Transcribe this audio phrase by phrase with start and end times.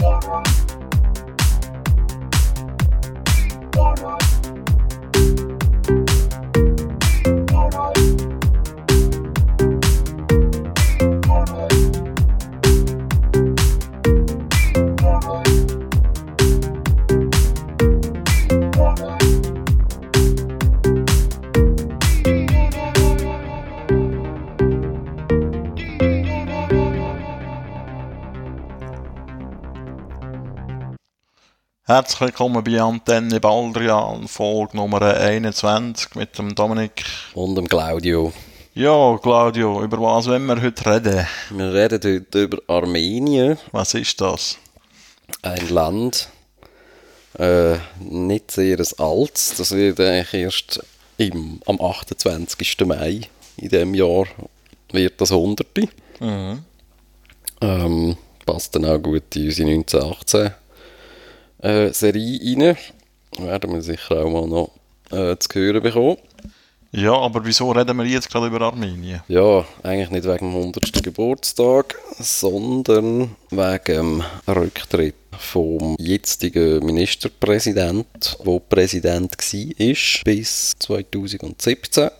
[0.00, 0.67] Música
[31.88, 37.02] Herzlich willkommen bei Antenne Baldrian, Folge Nummer 21 mit dem Dominik.
[37.32, 38.30] Und dem Claudio.
[38.74, 41.26] Ja, Claudio, über was wollen wir heute reden?
[41.48, 43.56] Wir reden heute über Armenien.
[43.72, 44.58] Was ist das?
[45.40, 46.28] Ein Land,
[47.38, 49.54] äh, nicht sehr altes.
[49.56, 50.84] Das wird eigentlich erst
[51.16, 52.80] im, am 28.
[52.84, 53.22] Mai
[53.56, 54.26] in diesem Jahr
[54.92, 55.88] wird das Hunderte.
[56.20, 56.64] Mhm.
[57.62, 60.67] Ähm, passt dann auch gut in unsere 1918
[61.62, 62.76] äh, Serie rein.
[63.38, 64.70] Werden wir sicher auch mal noch
[65.10, 66.16] äh, zu hören bekommen.
[66.90, 69.20] Ja, aber wieso reden wir jetzt gerade über Armenien?
[69.28, 71.02] Ja, eigentlich nicht wegen dem 100.
[71.02, 82.10] Geburtstag, sondern wegen dem Rücktritt vom jetzigen Ministerpräsident, der Präsident war bis 2017.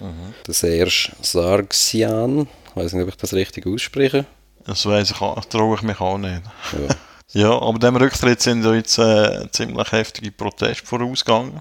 [0.00, 0.34] Mhm.
[0.46, 2.48] Der Serge Sargsyan.
[2.70, 4.24] Ich weiß nicht, ob ich das richtig ausspreche.
[4.66, 6.42] Das weiss ich, auch- traue ich mich auch nicht.
[6.72, 6.94] Ja.
[7.32, 11.60] Ja, aber dem Rücktritt sind jetzt äh, ziemlich heftige Proteste vorausgegangen.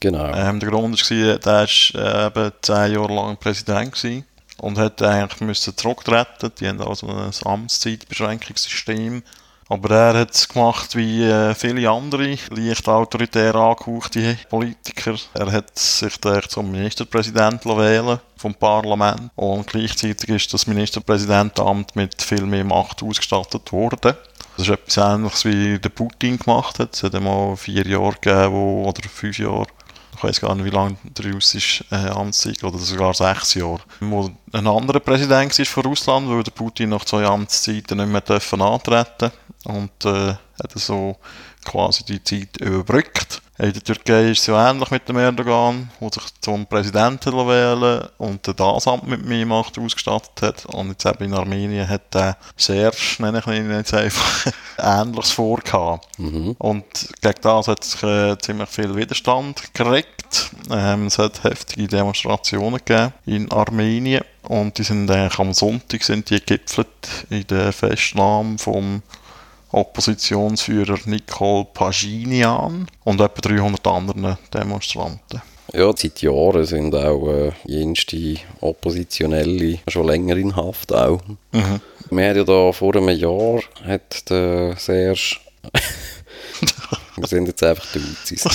[0.00, 0.32] Genau.
[0.34, 4.24] Ähm, der Grund war, der war äh, eben zehn Jahre lang Präsident gewesen
[4.58, 6.52] und hat eigentlich müssen zurücktreten.
[6.60, 9.22] Die haben also ein Amtszeitbeschränkungssystem.
[9.70, 15.14] Aber er hat es gemacht wie äh, viele andere, leicht autoritär angehauchte Politiker.
[15.34, 22.22] Er hat sich dann zum Ministerpräsident wählen vom Parlament und gleichzeitig ist das Ministerpräsidentenamt mit
[22.22, 24.14] viel mehr Macht ausgestattet worden.
[24.56, 26.94] Das ist etwas Ähnliches wie der Putin gemacht hat.
[26.94, 29.66] Es hat einmal vier Jahre gegeben, wo, oder fünf Jahre,
[30.18, 33.80] ich weiß gar nicht, wie lange der russische äh, Amtszeit oder sogar sechs Jahre.
[34.00, 38.20] Wo ein anderer Präsident war von Russland, weil der Putin nach zwei Amtszeiten nicht mehr
[38.20, 39.30] dürfen antreten
[39.64, 41.16] und äh, hat so
[41.64, 43.42] quasi die Zeit überbrückt.
[43.58, 48.08] In der Türkei ist es ja ähnlich mit dem Erdogan, der sich zum Präsidenten wählen
[48.18, 50.66] und das Amt mit mehr Macht ausgestattet hat.
[50.66, 56.06] Und jetzt eben in Armenien hat der Serge, nenne ich ihn jetzt einfach, Ähnliches vorgehabt.
[56.58, 56.84] Und
[57.20, 60.50] gegen das hat sich äh, ziemlich viel Widerstand gekriegt.
[60.70, 64.24] Ähm, es hat heftige Demonstrationen gegeben in Armenien.
[64.42, 69.02] Und die sind eigentlich am Sonntag sind die gegipfelt in der Festnahme vom
[69.70, 75.42] Oppositionsführer Nikol Paginian und etwa 300 anderen Demonstranten.
[75.74, 81.20] Ja, seit Jahren sind auch äh, jenste Oppositionelle schon länger in Haft auch.
[82.10, 85.36] Wir haben ja da vor einem Jahr hat der Serge
[87.16, 88.46] wir sind jetzt einfach die Uzis.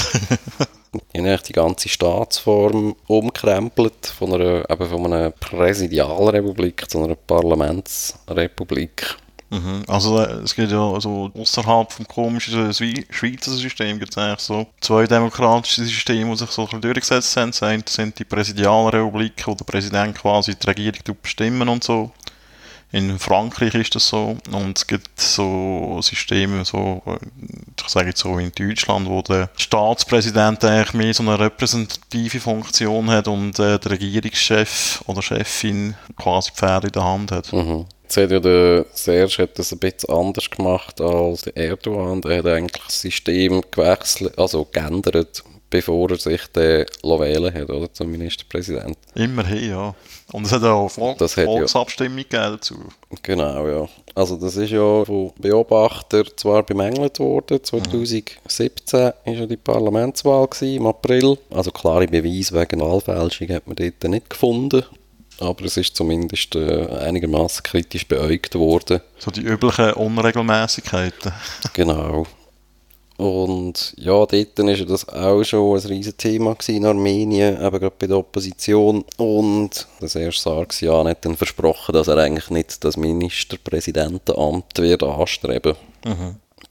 [1.13, 9.17] Die ganze Staatsform umkrempelt von einer, eben von einer Präsidialrepublik zu einer Parlamentsrepublik.
[9.49, 9.83] Mhm.
[9.87, 14.65] Also äh, es gibt ja also außerhalb vom komischen Schweizer System gibt es eigentlich so
[14.81, 17.83] zwei demokratische Systeme, die sich so ein durchgesetzt haben.
[17.85, 22.11] Das sind die Präsidialrepublik, wo der Präsident quasi die Regierung bestimmen und so.
[22.93, 24.37] In Frankreich ist das so.
[24.51, 27.01] Und es gibt so Systeme, so,
[27.81, 33.09] ich sage jetzt so in Deutschland, wo der Staatspräsident eigentlich mehr so eine repräsentative Funktion
[33.09, 37.51] hat und äh, der Regierungschef oder Chefin quasi Pferde in der Hand hat.
[37.51, 37.85] Mhm.
[38.03, 42.21] Jetzt hat ja der Serge hat das ein bisschen anders gemacht als der Erdogan.
[42.21, 47.91] Der hat eigentlich das System gewechselt, also geändert, bevor er sich den wählen hat, oder,
[47.91, 48.95] zum Ministerpräsident.
[49.15, 49.95] Immerhin, ja.
[50.31, 52.75] Und es hat auch Vol Das hat ja- Volksabstimmung gegeben dazu.
[53.23, 53.89] Genau, ja.
[54.13, 57.63] Also das ist ja von Beobachtern zwar bemängelt worden.
[57.63, 61.37] 2017 war ja die Parlamentswahl gewesen, im April.
[61.49, 64.83] Also klare Beweise wegen Wahlfälschung hat man dort nicht gefunden.
[65.39, 69.01] Aber es ist zumindest äh, einigermaßen kritisch beäugt worden.
[69.17, 71.33] So die üblichen Unregelmäßigkeiten.
[71.73, 72.27] Genau.
[73.23, 77.95] Und ja, dort war ja das auch schon ein riesiges Thema in Armenien, eben gerade
[77.97, 79.05] bei der Opposition.
[79.15, 85.75] Und der Serge Sargsyan hat dann versprochen, dass er eigentlich nicht das Ministerpräsidentenamt wird anstreben.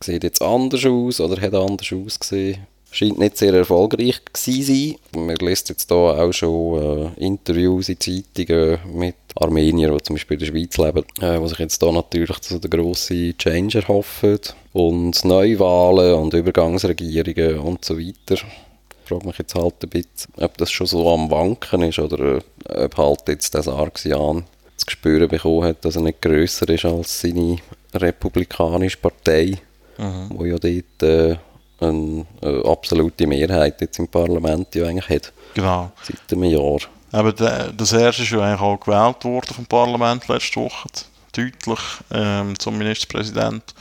[0.00, 2.66] Sieht jetzt anders aus oder hat anders ausgesehen.
[2.92, 5.24] Scheint nicht sehr erfolgreich gewesen sein.
[5.24, 10.34] Man liest jetzt da auch schon äh, Interviews in Zeitungen mit Armeniern, die zum Beispiel
[10.34, 14.38] in der Schweiz leben, äh, die sich jetzt da natürlich so den grossen Change erhoffen.
[14.72, 18.34] Und Neuwahlen und Übergangsregierungen und so weiter.
[18.34, 22.42] Ich frage mich jetzt halt ein bisschen, ob das schon so am Wanken ist oder
[22.68, 24.44] äh, ob halt jetzt der Sargsyan
[24.76, 27.56] das Gespür bekommen hat, dass er nicht grösser ist als seine
[27.94, 29.58] republikanische Partei.
[29.98, 30.30] mhm.
[30.30, 31.36] wo ja dort äh,
[31.82, 32.26] eine,
[32.64, 35.32] absolute Mehrheit jetzt im Parlament ja eigentlich hat.
[35.54, 35.92] Genau.
[36.02, 36.80] Seit einem Jahr.
[37.12, 40.88] Aber der, das erste ist ja eigentlich auch gewählt worden vom Parlament letzte Woche,
[41.32, 41.80] deutlich
[42.10, 43.74] ähm, zum Ministerpräsident.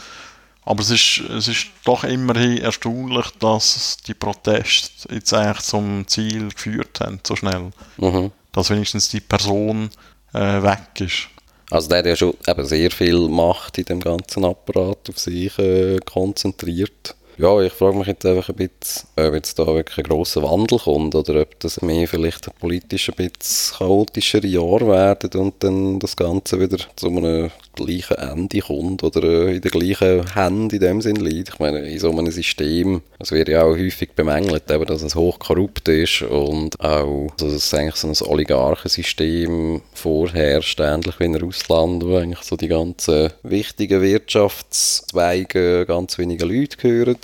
[0.63, 6.49] Aber es ist, es ist doch immerhin erstaunlich, dass die Proteste jetzt eigentlich zum Ziel
[6.49, 7.71] geführt haben, so schnell.
[7.97, 8.31] Mhm.
[8.51, 9.89] Dass wenigstens die Person
[10.33, 11.29] äh, weg ist.
[11.71, 15.57] Also der hat ja schon eben sehr viel Macht in dem ganzen Apparat auf sich
[15.57, 17.15] äh, konzentriert.
[17.37, 20.79] Ja, ich frage mich jetzt einfach ein bisschen, ob jetzt da wirklich ein grosser Wandel
[20.79, 26.15] kommt oder ob das mehr vielleicht politisch ein bisschen chaotischer Jahr werden und dann das
[26.15, 31.01] Ganze wieder zu einem gleichen Ende kommt oder äh, in der gleichen Hand in dem
[31.01, 31.49] Sinn liegt.
[31.49, 35.15] Ich meine, in so einem System, es wird ja auch häufig bemängelt, eben, dass es
[35.15, 42.03] hochkorrupt ist und auch, dass es eigentlich so ein Oligarchensystem vorherrscht, ähnlich wie in Russland,
[42.05, 47.17] wo eigentlich so die ganzen wichtigen Wirtschaftszweige ganz wenige Leute gehören.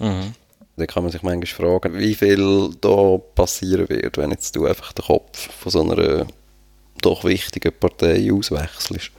[0.00, 0.34] Mhm.
[0.76, 1.46] Da kann man sich manchmal
[1.80, 6.26] fragen, wie viel da passieren wird, wenn jetzt du einfach den Kopf von so einer
[7.02, 9.10] doch wichtigen Partei auswechselst.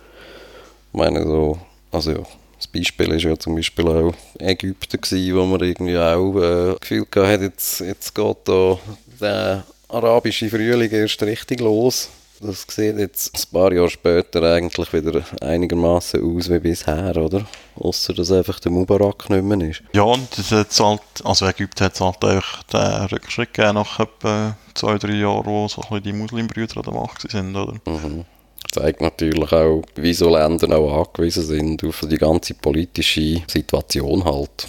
[0.93, 1.57] Ich meine, so,
[1.91, 2.19] also ja,
[2.55, 7.07] das Beispiel ist ja zum Beispiel auch Ägypten gewesen, wo man irgendwie auch äh, Gefühl
[7.09, 8.77] gehabt hat, jetzt, jetzt geht da
[9.19, 12.09] der arabische Frühling erst richtig los.
[12.39, 17.47] Das sieht jetzt ein paar Jahre später eigentlich wieder einigermaßen aus wie bisher, oder?
[17.75, 19.81] Außer dass einfach der Mubarak nicht mehr ist.
[19.93, 24.55] Ja, und das hat halt, also Ägypten hat halt einfach den Rückschritt gegeben nach etwa
[24.75, 27.73] zwei, drei Jahren, wo so ein bisschen die Muslimbrüder an der Macht sind, oder?
[27.87, 28.25] Mhm
[28.73, 34.67] zeigt natürlich auch, wie so Länder auch angewiesen sind auf die ganze politische Situation halt.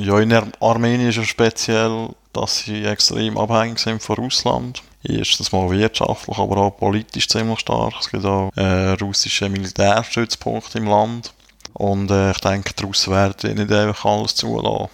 [0.00, 4.82] Ja, in Armenien ist es speziell, dass sie extrem abhängig sind von Russland.
[5.02, 7.94] Erstens mal wirtschaftlich, aber auch politisch ziemlich stark.
[8.00, 11.32] Es gibt auch äh, russische Militärstützpunkte im Land.
[11.74, 14.88] Und äh, ich denke, die Russen werden nicht einfach alles zulassen.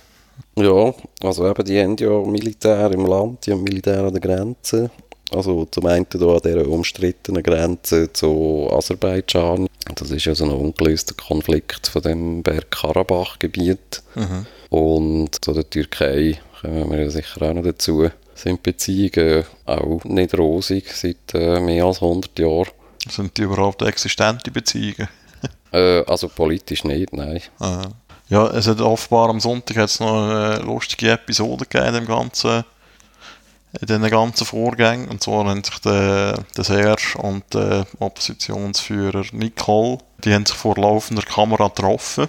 [0.56, 4.90] Ja, also eben, die haben ja Militär im Land, die haben Militär an der Grenze.
[5.34, 9.66] Also zum einen hier an dieser umstrittenen Grenze zu Aserbaidschan.
[9.94, 14.02] Das ist ja so ein ungelöster Konflikt von dem Bergkarabach-Gebiet.
[14.14, 14.46] Mhm.
[14.70, 18.08] Und zu der Türkei kommen wir ja sicher auch noch dazu.
[18.34, 22.70] Sind Beziehungen auch nicht rosig seit äh, mehr als 100 Jahren.
[23.08, 25.08] Sind die überhaupt existente Beziehungen?
[25.72, 27.40] äh, also politisch nicht, nein.
[27.58, 27.90] Aha.
[28.28, 32.64] Ja, es hat offenbar am Sonntag hat's noch eine lustige Episode gegeben in dem ganzen
[33.80, 35.08] in diesen ganzen Vorgängen.
[35.08, 40.76] Und zwar haben sich der, der Serge und der Oppositionsführer Nicole, die haben sich vor
[40.76, 42.28] laufender Kamera getroffen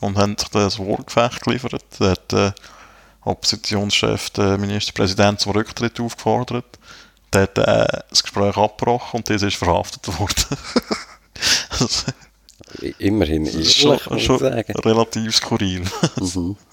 [0.00, 1.82] und haben sich das Wortgefecht geliefert.
[1.98, 2.54] Der hat der
[3.22, 6.78] Oppositionschef, der Ministerpräsident, zum Rücktritt aufgefordert.
[7.32, 10.56] Der hat äh, das Gespräch abgebrochen und dieser ist verhaftet worden.
[12.98, 14.72] Immerhin ehrlich, schon, schon sagen.
[14.84, 15.84] relativ skurril.
[16.16, 16.56] mhm.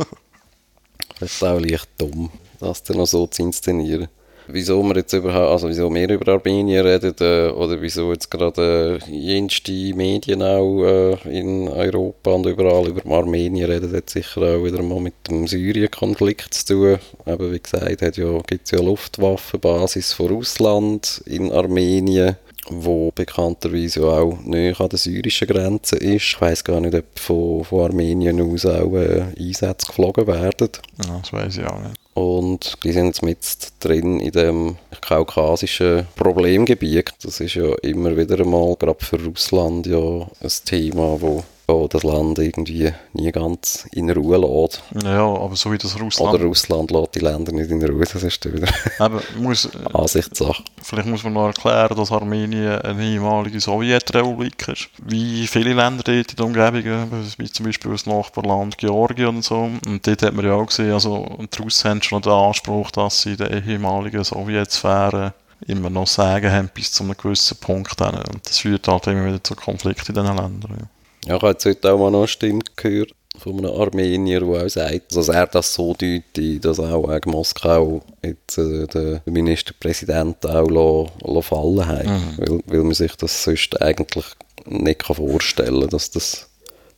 [1.19, 2.29] Das ist auch leicht dumm
[2.59, 4.07] das dann noch so zu inszenieren.
[4.49, 8.97] Wieso wir jetzt überhaupt, also wieso wir über Armenien reden äh, oder wieso jetzt gerade
[9.05, 14.63] äh, jenste Medien auch äh, in Europa und überall über Armenien reden, hat sicher auch
[14.63, 16.99] wieder mal mit dem Syrien-Konflikt zu tun.
[17.25, 22.37] Eben wie gesagt, ja, gibt es ja Luftwaffenbasis von Russland in Armenien
[22.69, 26.33] wo bekannterweise auch näher an der syrischen Grenze ist.
[26.33, 30.69] Ich weiß gar nicht, ob von, von Armenien aus auch äh, Einsätze geflogen werden.
[31.05, 32.06] Ja, das weiß ich auch nicht.
[32.17, 33.37] Und die sind jetzt mit
[33.79, 37.13] drin in dem kaukasischen Problemgebiet.
[37.21, 42.03] Das ist ja immer wieder einmal, gerade für Russland, ja ein Thema, wo wo das
[42.03, 44.81] Land irgendwie nie ganz in Ruhe lässt.
[45.03, 46.33] Ja, aber so wie das Russland...
[46.33, 48.67] Oder Russland lässt die Länder nicht in Ruhe, das ist wieder
[48.99, 50.63] aber muss, Ansichtssache.
[50.81, 54.89] Vielleicht muss man noch erklären, dass Armenien eine ehemalige Sowjetrepublik ist.
[55.05, 59.69] Wie viele Länder dort in der Umgebung, wie zum Beispiel das Nachbarland Georgien und so.
[59.85, 63.23] Und dort hat man ja auch gesehen, also die Russen haben schon den Anspruch, dass
[63.23, 65.33] sie in der ehemaligen Sowjetsphäre
[65.65, 67.99] immer noch Sagen haben bis zu einem gewissen Punkt.
[67.99, 70.77] Und das führt halt immer wieder zu Konflikten in diesen Ländern.
[70.79, 70.87] Ja.
[71.25, 74.65] Ja, ich habe jetzt heute auch mal noch eine Stimme gehört von einem Armenier, der
[74.65, 80.49] auch sagt, dass er das so deutet, dass auch äh, Moskau jetzt äh, den Ministerpräsidenten
[80.49, 82.05] auch lo, fallen hat.
[82.05, 82.37] Mhm.
[82.37, 84.25] Weil, weil man sich das sonst eigentlich
[84.65, 86.49] nicht kann vorstellen kann, dass das,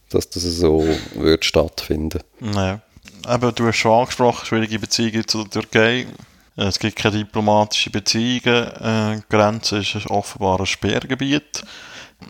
[0.09, 0.85] dass das so
[1.15, 2.81] wird stattfinden Naja.
[3.25, 6.07] Aber du hast schon angesprochen, schwierige Beziehungen zur Türkei.
[6.55, 8.63] Es gibt keine diplomatischen Beziehungen.
[8.63, 11.63] Äh, die Grenze ist offenbar ein Sperrgebiet.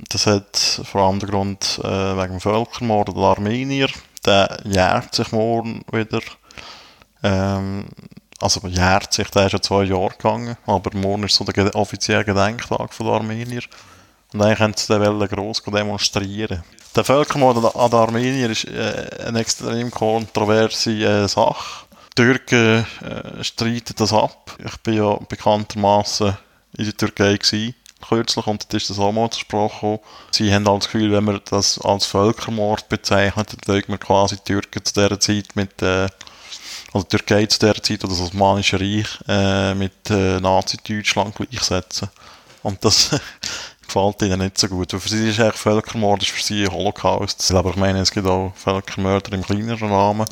[0.10, 3.89] Das hat vor allem den Grund äh, wegen dem Völkermord der Armenier.
[4.25, 6.22] Der jährt sich morgen wieder.
[7.24, 7.86] Ähm,
[8.39, 12.24] also jährt sich, der ist ja zwei Jahre gegangen, aber morgen ist so der offizielle
[12.24, 13.62] Gedenktag der Armenier.
[14.31, 16.63] Und eigentlich haben sie den gross demonstrieren
[16.96, 21.86] Der Völkermord an den Armenier ist äh, eine extrem kontroverse äh, Sache.
[22.17, 24.55] Die Türken äh, streiten das ab.
[24.63, 26.38] Ich bin ja bekanntermaßen
[26.77, 27.74] in der Türkei gewesen,
[28.08, 30.00] kürzlich und dort ist das auch mal zur Sprache gekommen.
[30.32, 34.38] Sie haben halt das Gefühl, wenn man das als Völkermord bezeichnet, dann legt man quasi
[34.38, 36.08] die Türken zu dieser Zeit mit, äh,
[36.94, 42.10] also die Türkei zu dieser Zeit oder das Osmanische Reich äh, mit äh, Nazi-Deutschland gleichsetzen.
[42.63, 43.10] Und das
[43.86, 44.94] gefällt ihnen nicht so gut.
[44.94, 47.51] Weil für sie ist eigentlich Völkermord ist für sie ein Holocaust.
[47.51, 50.25] Aber ich meine, es gibt auch Völkermörder im kleineren Rahmen.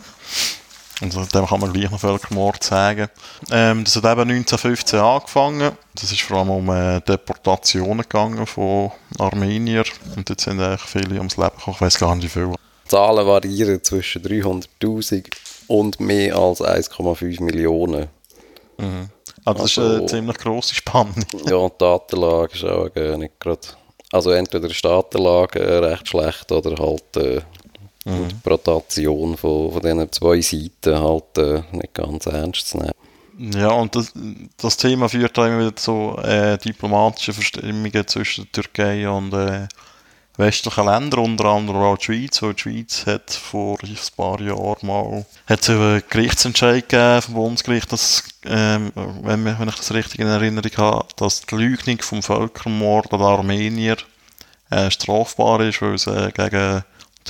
[0.99, 3.07] Und dem kann man gleich noch Völkermord sagen.
[3.51, 5.71] Ähm, das hat eben 1915 angefangen.
[5.93, 9.85] Das ist vor allem um äh, Deportationen gegangen von Armeniern.
[10.15, 11.75] Und dort sind eigentlich viele ums Leben gekommen.
[11.75, 12.53] Ich weiß gar nicht wie viele.
[12.85, 15.25] Die Zahlen variieren zwischen 300'000
[15.67, 18.07] und mehr als 1,5 Millionen.
[18.77, 19.09] Mhm.
[19.45, 21.13] Also das ist eine Also- ziemlich grosse Spanne.
[21.45, 23.59] Ja, die Datenlage ist auch äh, nicht gerade...
[24.11, 27.41] Also entweder ist die Datenlage äh, recht schlecht oder halt äh,
[28.07, 32.91] die Interpretation von, von diesen zwei Seiten halt äh, nicht ganz ernst zu nehmen.
[33.39, 34.13] Ja, und das,
[34.57, 39.67] das Thema führt auch immer wieder zu äh, diplomatischen Verstimmungen zwischen der Türkei und äh,
[40.37, 42.41] westlichen Ländern, unter anderem auch die Schweiz.
[42.41, 47.33] Weil die Schweiz hat vor ein paar Jahren mal hat es einen Gerichtsentscheid gegeben vom
[47.35, 52.23] Bundesgericht, dass, ähm, wenn, wenn ich das richtig in Erinnerung habe, dass die Leugnung vom
[52.23, 53.97] Völkermord an Armenier
[54.71, 56.83] äh, strafbar ist, weil es äh, gegen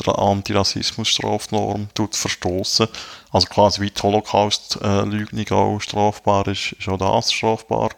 [0.04, 2.88] die Antirassismus-Strafnorm verstoßen.
[3.32, 7.90] Also quasi wie die Holocaust-Leugnung auch strafbar ist, ist auch das strafbar.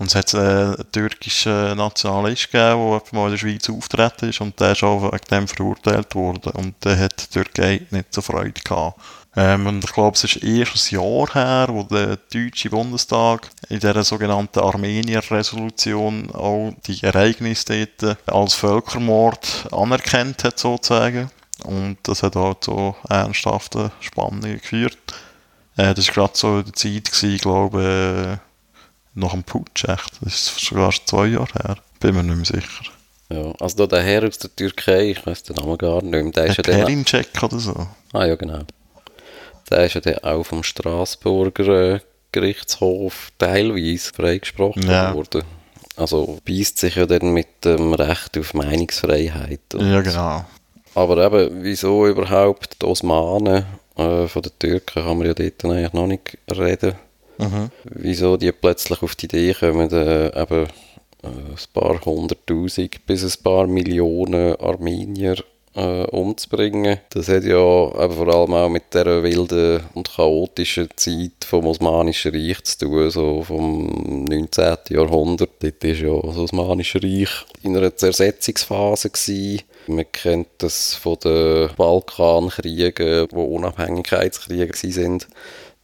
[0.00, 4.40] Und es hat äh, einen türkischen Nationalist gegeben, der mal in der Schweiz auftreten ist
[4.40, 6.52] und der ist auch wegen dem verurteilt worden.
[6.52, 8.98] Und der hat die Türkei nicht so Freude gehabt.
[9.36, 13.78] Ähm, und ich glaube, es ist erst ein Jahr her, wo der deutsche Bundestag in
[13.78, 21.30] dieser sogenannten Armenier-Resolution auch die Ereignisse dort als Völkermord anerkannt hat, sozusagen.
[21.64, 24.98] Und das hat auch zu ernsthaften Spannungen geführt.
[25.76, 30.18] Äh, das war gerade so in der Zeit, gewesen, glaube äh, nach dem Putsch, echt.
[30.22, 31.76] Das ist sogar schon zwei Jahre her.
[32.00, 32.84] Bin mir nicht mehr sicher.
[33.32, 36.30] Ja, also da der Herr aus der Türkei, ich weiß den Namen gar nicht mehr,
[36.32, 37.04] der ist ja dann...
[37.42, 37.86] Oder so.
[38.12, 38.62] Ah ja, genau.
[39.70, 42.00] Der ist ja dann auch vom Straßburger äh,
[42.32, 45.14] Gerichtshof teilweise freigesprochen Ja.
[45.14, 45.44] worden.
[45.96, 49.60] Also beißt sich ja dann mit dem Recht auf Meinungsfreiheit.
[49.74, 50.44] Ja, genau.
[50.94, 53.64] Aber eben, wieso überhaupt die Osmanen
[53.96, 56.94] äh, von den Türken kann man ja dort eigentlich noch nicht reden.
[57.38, 57.70] Mhm.
[57.84, 60.66] Wieso die plötzlich auf die Idee kommen, äh, eben
[61.22, 65.36] äh, ein paar hunderttausend bis ein paar Millionen Armenier
[65.74, 66.98] äh, umzubringen.
[67.10, 72.34] Das hat ja eben vor allem auch mit der wilden und chaotischen Zeit vom Osmanischen
[72.34, 74.76] Reich zu tun, so vom 19.
[74.90, 75.50] Jahrhundert.
[75.60, 79.10] Dort war ja das Osmanische Reich in einer Zersetzungsphase.
[79.10, 79.62] Gewesen.
[79.86, 85.18] Man kennt das von den Balkankriegen, die Unabhängigkeitskriege waren.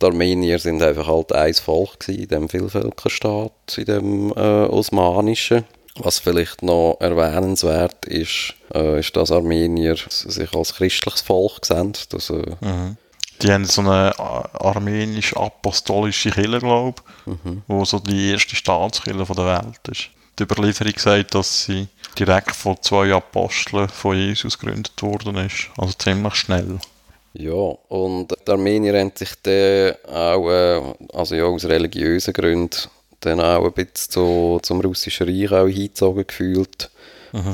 [0.01, 5.65] Die Armenier sind einfach halt ein Volk gewesen in dem Vielvölkerstaat, in dem äh, Osmanischen.
[5.99, 11.95] Was vielleicht noch erwähnenswert ist, äh, ist, dass Armenier sich als christliches Volk sehen.
[12.11, 12.43] Das, äh,
[13.43, 14.23] Die haben so eine äh,
[14.59, 17.33] armenisch-apostolische Kirche, glaube ich,
[17.67, 20.11] wo so die erste Staatskirche der Welt ist.
[20.39, 21.89] Die Überlieferung sagt, dass sie
[22.19, 25.69] direkt von zwei Aposteln von Jesus gegründet worden ist.
[25.79, 26.79] Also ziemlich schnell.
[27.33, 30.81] Ja, und die Armenier haben sich dann auch, äh,
[31.13, 32.89] also ja, aus religiösen Gründen,
[33.21, 36.91] dann auch ein bisschen zu, zum Russischen Reich auch hingezogen gefühlt.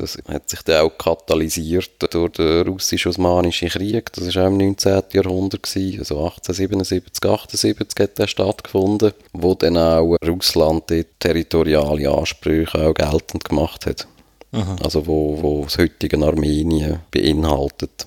[0.01, 4.12] Das hat sich dann auch katalysiert durch den russisch-osmanischen Krieg.
[4.12, 5.03] Das war auch im 19.
[5.12, 12.79] Jahrhundert, gewesen, also 1877, 78 hat der stattgefunden, wo dann auch Russland dort territoriale Ansprüche
[12.79, 14.07] auch geltend gemacht hat.
[14.85, 18.05] Also wo, wo das heutige Armenien beinhaltet.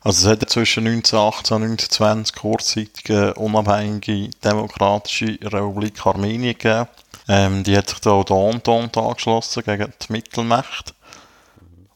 [0.00, 6.88] Also es hat zwischen 1918 und 1920 kurzzeitig eine unabhängige demokratische Republik Armenien gegeben.
[7.34, 10.92] Ähm, die hat sich da auch der Entente angeschlossen gegen die Mittelmächte.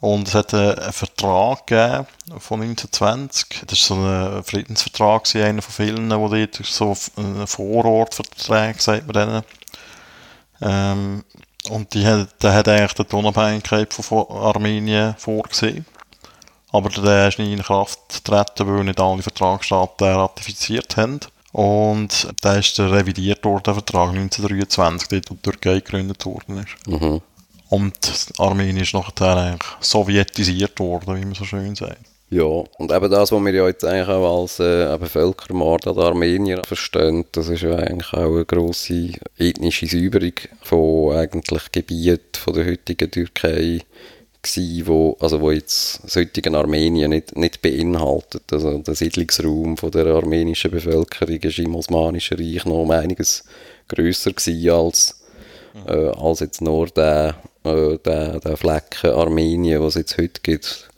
[0.01, 2.07] Und es hat einen Vertrag gegeben
[2.39, 3.65] von 1920.
[3.67, 9.13] Das war so ein Friedensvertrag, einer von vielen, wo dort so ein Vorortvertrag, sagt man
[9.13, 9.43] denen.
[10.63, 11.25] Ähm,
[11.69, 15.85] und die hat, der hat eigentlich die Unabhängigkeit von Armenien vorgesehen.
[16.73, 21.21] Aber der ist nie in Kraft getreten, weil nicht alle Vertragsstaaten ratifiziert haben.
[21.57, 26.59] Und der ist dann revidiert worden, der Vertrag 1923, dort wo die Türkei gegründet worden
[26.59, 26.87] ist.
[26.87, 27.23] Mhm.
[27.71, 32.05] Und Armenien ist nachher eigentlich sowjetisiert worden, wie man so schön sagt.
[32.29, 36.61] Ja, und eben das, was wir ja jetzt eigentlich auch als äh, Völkermord an Armenier
[36.63, 42.67] verstehen, das ist ja eigentlich auch eine grosse ethnische Säuberung von eigentlich Gebieten von der
[42.67, 43.81] heutigen Türkei
[44.47, 48.53] gewesen, wo, also wo jetzt das heutige Armenien nicht, nicht beinhaltet.
[48.53, 53.45] Also der Siedlungsraum von der armenischen Bevölkerung ist im Osmanischen Reich noch um einiges
[53.89, 55.21] grösser gewesen als,
[55.87, 60.89] äh, als jetzt nur der, äh, der, der Flecken Armenien, was es jetzt heute gibt.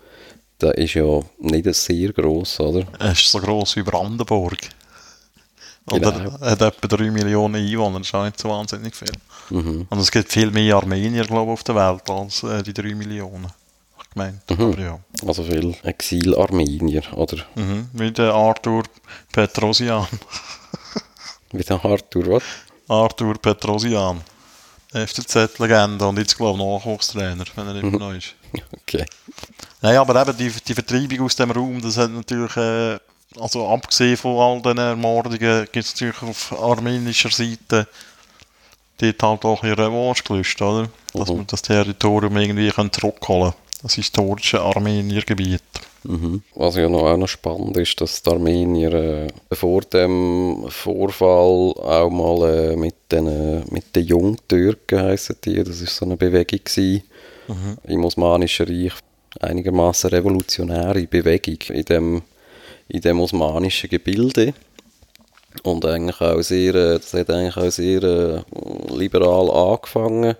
[0.60, 2.86] Der ist ja nicht sehr gross, oder?
[2.98, 4.58] Es ist so gross wie Brandenburg.
[5.90, 6.36] Und Genau.
[6.40, 9.08] er hat etwa 3 Millionen Einwohner, das ist auch nicht so wahnsinnig viel.
[9.50, 9.86] Mhm.
[9.88, 12.94] Und es gibt viel mehr Armenier, glaube ich, auf der Welt als äh, die 3
[12.94, 13.46] Millionen.
[14.00, 14.42] Ich gemeint.
[14.48, 14.98] Aber ja.
[15.26, 17.38] Also viel Exil-Armenier, oder?
[17.54, 17.88] Mhm.
[17.92, 18.84] Wie der Arthur
[19.32, 20.06] Petrosian.
[21.52, 22.42] Wie der Arthur, was?
[22.88, 24.20] Arthur Petrosian.
[24.92, 28.34] FCZ-Legende und jetzt, glaube ich, Nachwuchstrainer, wenn er immer noch ist.
[28.72, 29.04] Okay.
[29.82, 32.98] Nein, aber eben die, die Vertreibung aus dem Raum, das hat natürlich, äh,
[33.38, 37.86] also abgesehen von all diesen Ermordungen, gibt es natürlich auf armenischer Seite
[39.00, 40.88] dort halt auch ein Revanche gelöst, oder?
[41.14, 41.36] Dass Mhm.
[41.38, 43.60] man das Territorium irgendwie können zurückholen kann.
[43.82, 45.62] Das historische Armeniergebiet.
[46.04, 46.42] Mhm.
[46.54, 52.10] Was ja noch, auch noch spannend ist, dass die Armenier äh, vor dem Vorfall auch
[52.10, 56.60] mal äh, mit den, äh, mit den Jungtürken heissen die, das ist so eine Bewegung
[56.64, 57.02] gewesen,
[57.84, 58.92] im Osmanischen Reich,
[59.40, 62.22] einigermaßen revolutionäre Bewegung in dem,
[62.88, 64.52] in dem osmanischen Gebilde.
[65.62, 68.40] Und eigentlich auch sehr, äh, das hat eigentlich auch sehr äh,
[68.94, 70.36] liberal angefangen.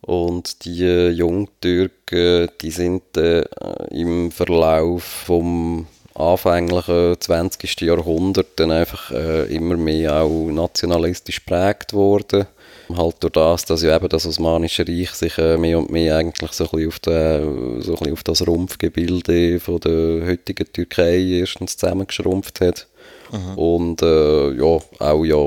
[0.00, 3.44] Und die äh, Jungtürken, die sind äh,
[3.90, 7.80] im Verlauf vom anfänglichen 20.
[7.82, 12.46] Jahrhundert dann einfach äh, immer mehr auch nationalistisch geprägt worden.
[12.94, 16.52] Halt durch das, dass ja eben das Osmanische Reich sich äh, mehr und mehr eigentlich
[16.52, 21.18] so ein bisschen auf, den, so ein bisschen auf das Rumpfgebilde von der heutigen Türkei
[21.18, 22.88] erstens zusammengeschrumpft hat.
[23.56, 25.44] Und äh, ja, auch ja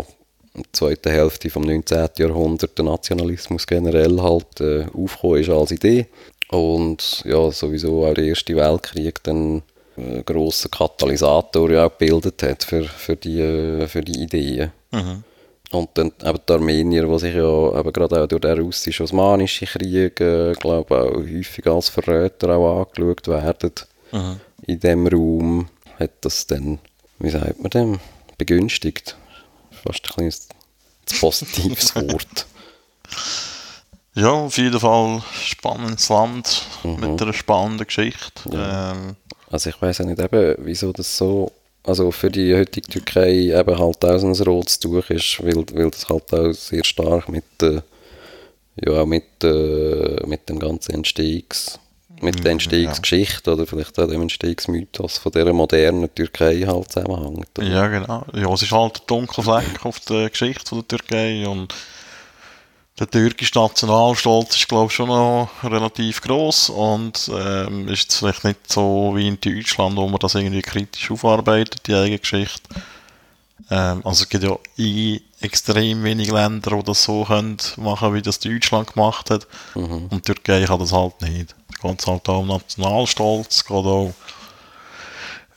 [0.56, 2.10] in der zweiten Hälfte vom 19.
[2.18, 6.08] Jahrhundert der Nationalismus generell halt äh, aufgekommen ist als Idee.
[6.50, 9.64] Und ja, sowieso auch der Erste Weltkrieg dann
[9.98, 14.72] äh, grossen Katalysator ja auch gebildet hat für, für, die, äh, für die Ideen.
[14.92, 15.24] Mhm.
[15.72, 20.22] Und dann eben die Armenier, die sich ja eben gerade auch durch den russisch-osmanischen Krieg,
[20.22, 23.72] äh, glaube auch häufig als Verräter auch angeschaut werden,
[24.12, 24.40] Mhm.
[24.68, 25.68] in dem Raum
[26.00, 26.80] hat das dann,
[27.20, 28.00] wie sagt man dem,
[28.38, 29.16] begünstigt.
[29.84, 30.48] Fast ein kleines
[31.20, 32.46] positives Wort.
[34.16, 37.00] Ja, auf jeden Fall spannendes Land Mhm.
[37.12, 38.32] mit einer spannenden Geschichte.
[38.54, 39.16] Ähm,
[39.52, 41.52] Also ich weiß auch nicht eben, wieso das so,
[41.84, 46.10] also für die heutige Türkei eben halt auch ein rotes Tuch ist, weil, weil das
[46.10, 47.82] halt auch sehr stark mit, äh,
[48.86, 51.80] ja mit, äh, mit dem ganzen Entstehungs,
[52.22, 57.58] mit der Entstehungsgeschichte oder vielleicht auch dem Entstehungsmythos von dieser modernen Türkei halt zusammenhängt.
[57.58, 57.68] oder?
[57.68, 58.26] Ja, genau.
[58.34, 61.74] Ja, es ist halt ein dunkler Fleck auf der Geschichte von der Türkei und
[62.98, 68.72] der türkische Nationalstolz ist, glaube ich, schon noch relativ groß und ähm, ist vielleicht nicht
[68.72, 72.62] so wie in Deutschland, wo man das irgendwie kritisch aufarbeitet, die eigene Geschichte.
[73.70, 78.22] Ähm, also es gibt ja in extrem wenig Länder, die das so können machen, wie
[78.22, 79.46] das Deutschland gemacht hat.
[80.10, 81.54] Und die Türkei kann das halt nicht.
[81.84, 84.14] Es halt auch um Nationalstolz, es geht auch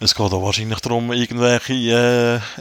[0.01, 1.73] es geht auch wahrscheinlich darum, irgendwelche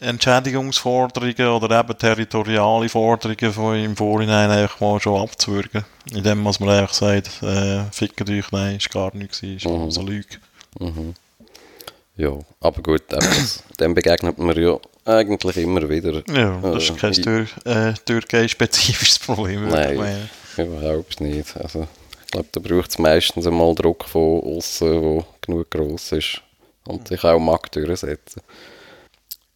[0.02, 5.86] äh, Entschädigungsforderungen oder eben territoriale Forderungen von im Vorhinein einfach mal schon abzuwürgen.
[6.12, 9.92] Indem was man einfach sagt, äh, fickt euch, nein, ist gar nichts, ist mhm.
[9.92, 10.38] so Lüge.
[12.16, 13.04] Ja, aber gut,
[13.80, 16.24] dem begegnet man ja eigentlich immer wieder.
[16.28, 19.70] Ja, das ist Äh, kein äh, Türkei-spezifisches Problem.
[19.70, 21.56] Nein, überhaupt nicht.
[21.56, 21.88] Also,
[22.38, 26.42] glaube, da braucht es meistens einmal Druck von außen, der genug gross ist
[26.86, 28.42] und sich auch mag durchsetzen.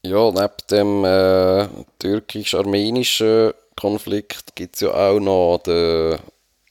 [0.03, 1.67] Ja, neben dem äh,
[1.99, 6.17] türkisch-armenischen Konflikt gibt es ja auch noch den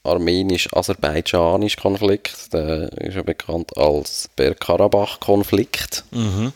[0.03, 2.53] armenisch-aserbaidschanischen Konflikt.
[2.53, 6.03] Der ist ja bekannt als Bergkarabach-Konflikt.
[6.11, 6.51] Mhm.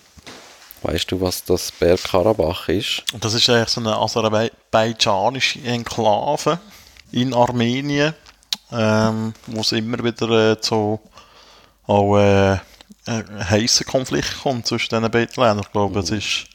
[0.81, 3.03] Weißt du, was das Bergkarabach ist?
[3.21, 6.59] Das ist eigentlich so eine aserbaidschanische Enklave
[7.11, 8.13] in Armenien,
[8.71, 10.99] ähm, wo es immer wieder äh, zu
[11.87, 12.57] auch, äh,
[13.07, 15.61] heissen Konflikt kommt zwischen diesen beiden Ländern.
[15.65, 16.45] Ich glaube, es ist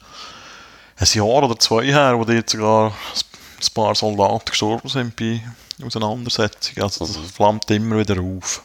[0.96, 5.40] ein Jahr oder zwei her, wo dort sogar ein paar Soldaten gestorben sind bei
[5.84, 6.82] Auseinandersetzungen.
[6.82, 8.62] Also das flammt immer wieder auf.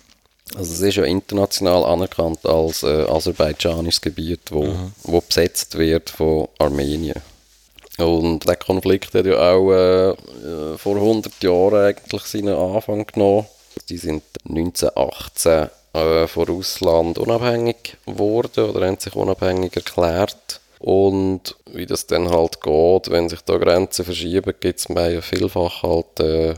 [0.55, 6.47] Also es ist ja international anerkannt als äh, aserbaidschanisches Gebiet, wo, wo besetzt wird von
[6.60, 7.19] Armenien.
[7.97, 13.47] Und der Konflikt hat ja auch äh, äh, vor 100 Jahren eigentlich seinen Anfang genommen.
[13.89, 20.60] Die sind 1918 äh, von Russland unabhängig geworden oder haben sich unabhängig erklärt.
[20.79, 25.84] Und wie das dann halt geht, wenn sich da Grenzen verschieben, gibt es ja vielfach
[25.84, 26.53] halt äh,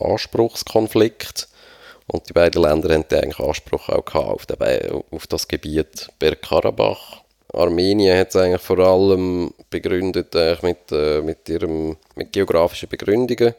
[0.00, 1.46] Anspruchskonflikte.
[2.06, 7.22] Und die beiden Länder haben eigentlich Anspruch auch gehabt auf, den, auf das Gebiet Bergkarabach.
[7.52, 13.54] Armenien hat es eigentlich vor allem begründet eigentlich mit, äh, mit, ihrem, mit geografischen Begründungen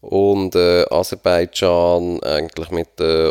[0.00, 3.30] und äh, Aserbaidschan eigentlich mit äh,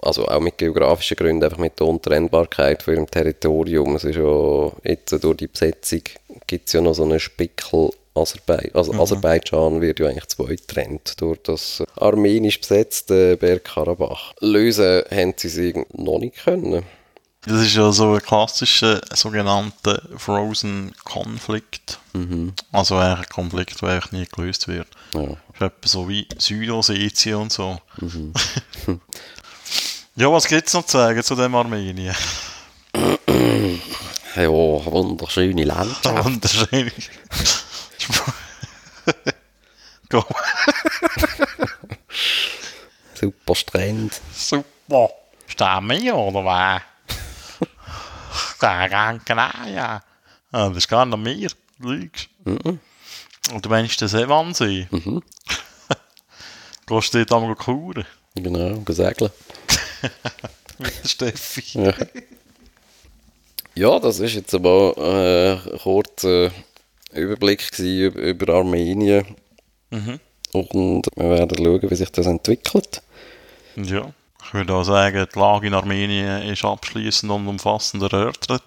[0.00, 3.96] also auch mit geografischen Gründen, einfach mit der Untrennbarkeit von ihrem Territorium.
[3.96, 6.00] Es ist ja jetzt durch die Besetzung
[6.46, 9.00] gibt es ja noch so einen Spickel Aserbai also mhm.
[9.00, 14.34] Aserbaidschan wird ja eigentlich zwei getrennt durch das armenisch besetzte Bergkarabach.
[14.40, 16.82] Lösen haben sie sich noch nicht können.
[17.46, 21.98] Das ist ja so ein klassischer sogenannter Frozen Konflikt.
[22.12, 22.52] Mhm.
[22.70, 24.88] Also ein Konflikt, der eigentlich nie gelöst wird.
[25.14, 25.22] Ja.
[25.22, 27.80] Ist etwa so wie Südossetien und so.
[27.98, 28.34] Mhm.
[30.16, 32.14] ja, was gibt es noch zu sagen zu dem Armenien?
[34.36, 36.04] ja, wunderschöne Landschaft.
[36.24, 36.92] Wunderschöne.
[40.10, 40.24] Go.
[43.14, 44.20] Super Strand.
[44.34, 45.08] Super.
[45.80, 46.82] Meer oder was?
[48.60, 50.02] Gran Canaria.
[50.52, 51.50] Ah, das ist gar nicht Meer.
[51.78, 52.28] Du lügst.
[52.44, 52.78] Mhm.
[53.52, 54.86] Und du meinst den Seewannsee?
[54.90, 55.22] Mhm.
[56.86, 58.04] Gehst du dort einmal kuren?
[58.34, 59.30] Genau, segeln.
[60.78, 61.78] Mit Steffi.
[61.78, 61.94] Ja.
[63.74, 66.50] ja, das ist jetzt aber äh, ein kurzer
[67.12, 69.36] Überblick über, über Armenien.
[69.90, 70.20] Mhm.
[70.52, 73.02] Und wir werden schauen, wie sich das entwickelt.
[73.76, 74.12] Ja.
[74.50, 78.64] Ich würde auch sagen, die Lage in Armenien ist abschließend und umfassend erörtert.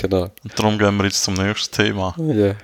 [0.00, 0.30] Genau.
[0.44, 2.14] Und darum gehen wir jetzt zum nächsten Thema.
[2.16, 2.24] Ja.
[2.24, 2.56] Yeah.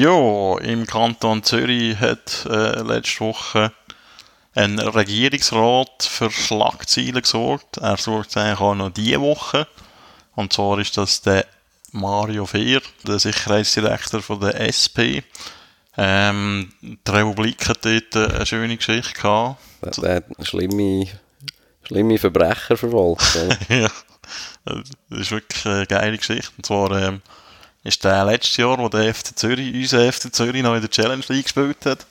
[0.00, 3.70] Ja, im Kanton Zürich hat äh, letzte Woche
[4.54, 7.76] ein Regierungsrat für Schlagzeilen gesorgt.
[7.76, 9.66] Er sorgt eigentlich auch noch diese Woche.
[10.36, 11.44] Und zwar ist das der
[11.92, 15.20] Mario Fehr, der Sicherheitsdirektor von der SP.
[15.98, 19.58] Ähm, die Republik hat dort eine schöne Geschichte gehabt.
[19.98, 21.08] Der hat schlimme,
[21.82, 23.38] schlimme Verbrecher verfolgt.
[23.68, 23.90] ja,
[24.64, 26.52] das ist wirklich eine geile Geschichte.
[26.56, 27.20] Und zwar ähm,
[27.82, 31.24] ist der letztes Jahr, wo der FC Zürich, unser FC Zürich noch in der Challenge
[31.28, 32.06] League gespielt hat.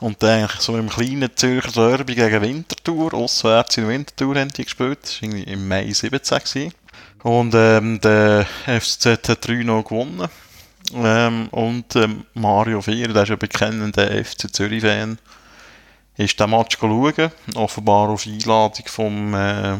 [0.00, 4.98] Und dann so im kleinen Zürcher Derby gegen Winterthur, auswärts in Winterthur haben die gespielt.
[5.02, 6.74] Das war irgendwie im Mai 17 gewesen.
[7.22, 10.28] Und ähm, der FCZ hat 3 noch gewonnen.
[10.94, 15.18] Ähm, und ähm, Mario Vier, der ist ein bekennender FC Zürich-Fan,
[16.16, 19.76] ist den Match schauen, offenbar auf Einladung vom äh,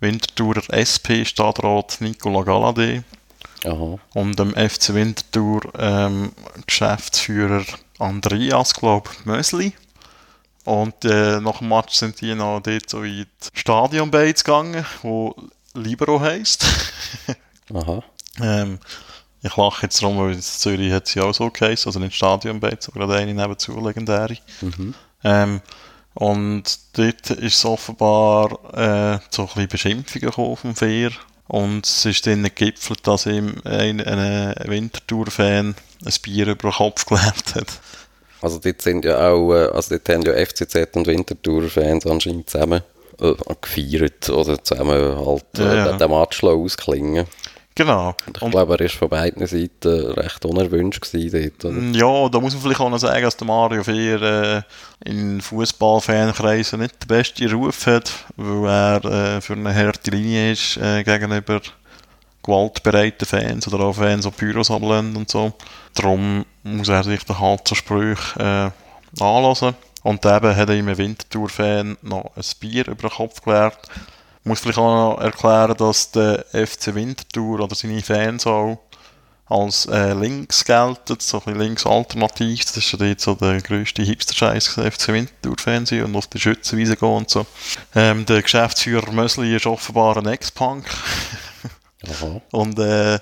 [0.00, 3.02] Winterthurer SP-Stadtrat Nicola Galladay.
[3.64, 3.98] Aha.
[4.14, 6.32] Und dem FC Winterthur ähm,
[6.66, 7.64] Geschäftsführer
[7.98, 9.72] Andreas, glaube ich, Mösli.
[10.64, 15.34] Und äh, nach dem Match sind die noch dort so in die Stadionbeiz gegangen, wo
[15.74, 16.66] Libero heisst.
[17.74, 18.02] Aha.
[18.40, 18.78] Ähm,
[19.42, 22.88] ich lache jetzt darum, weil in Zürich hat sie auch so geheißen, also nicht Stadionbeiz,
[22.88, 24.36] aber gerade eine nebenzu, legendäre.
[24.60, 24.94] Mhm.
[25.24, 25.60] Ähm,
[26.14, 31.12] und dort ist es offenbar äh, so ein bisschen Beschimpfungen gekommen vom Fair
[31.48, 37.06] und es ist dann gegipfelt, dass ihm ein, ein Wintertour-Fan ein Bier über den Kopf
[37.06, 37.80] geleert hat.
[38.40, 42.82] Also dort sind ja auch, äh, also dort haben ja FCZ und Wintertour-Fans anscheinend zusammen
[43.20, 45.92] äh, gefeiert oder zusammen halt äh, ja, ja.
[45.96, 47.26] den Match ausklingen
[47.78, 48.08] Genau.
[48.26, 51.80] Und ich glaube, er war von beiden Seiten recht unerwünscht dort, oder?
[51.92, 54.62] Ja, da muss man vielleicht auch noch sagen, dass der Mario Fehr äh,
[55.08, 59.04] in Fußballfankreisen nicht den besten Ruf hat, weil er
[59.36, 61.60] äh, für eine harte Linie ist äh, gegenüber
[62.42, 65.52] gewaltbereiten Fans oder auch Fans, die Pyros ablehnen und so.
[65.94, 68.72] Darum muss er sich dann halt so Sprüche
[69.20, 69.76] äh, anlassen.
[70.02, 73.78] Und eben hat er ihm ein Wintertour-Fan noch ein Bier über den Kopf gelehrt
[74.48, 78.78] muss vielleicht auch noch erklären, dass der FC Winterthur oder seine Fans auch
[79.46, 82.64] als äh, links gelten, so ein links alternativ.
[82.66, 87.08] Das ist ja jetzt so der grösste Hipster-Scheiß, FC Winterthur-Fans und auf die Schützenwiese gehen
[87.08, 87.46] und so.
[87.94, 90.84] Ähm, der Geschäftsführer Mösli ist offenbar ein Ex-Punk.
[92.52, 93.18] und äh, äh,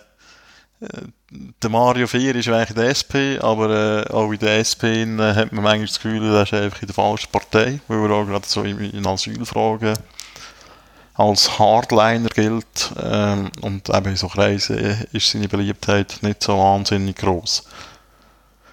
[1.30, 5.34] der Mario Fehr ist eigentlich der SP, aber äh, auch in der SP in, äh,
[5.34, 8.26] hat man manchmal das Gefühl, er ist einfach in der falschen Partei, weil er auch
[8.26, 9.94] gerade so in, in Asylfragen
[11.16, 17.16] als Hardliner gilt ähm, und eben in so Kreisen ist seine Beliebtheit nicht so wahnsinnig
[17.16, 17.64] groß.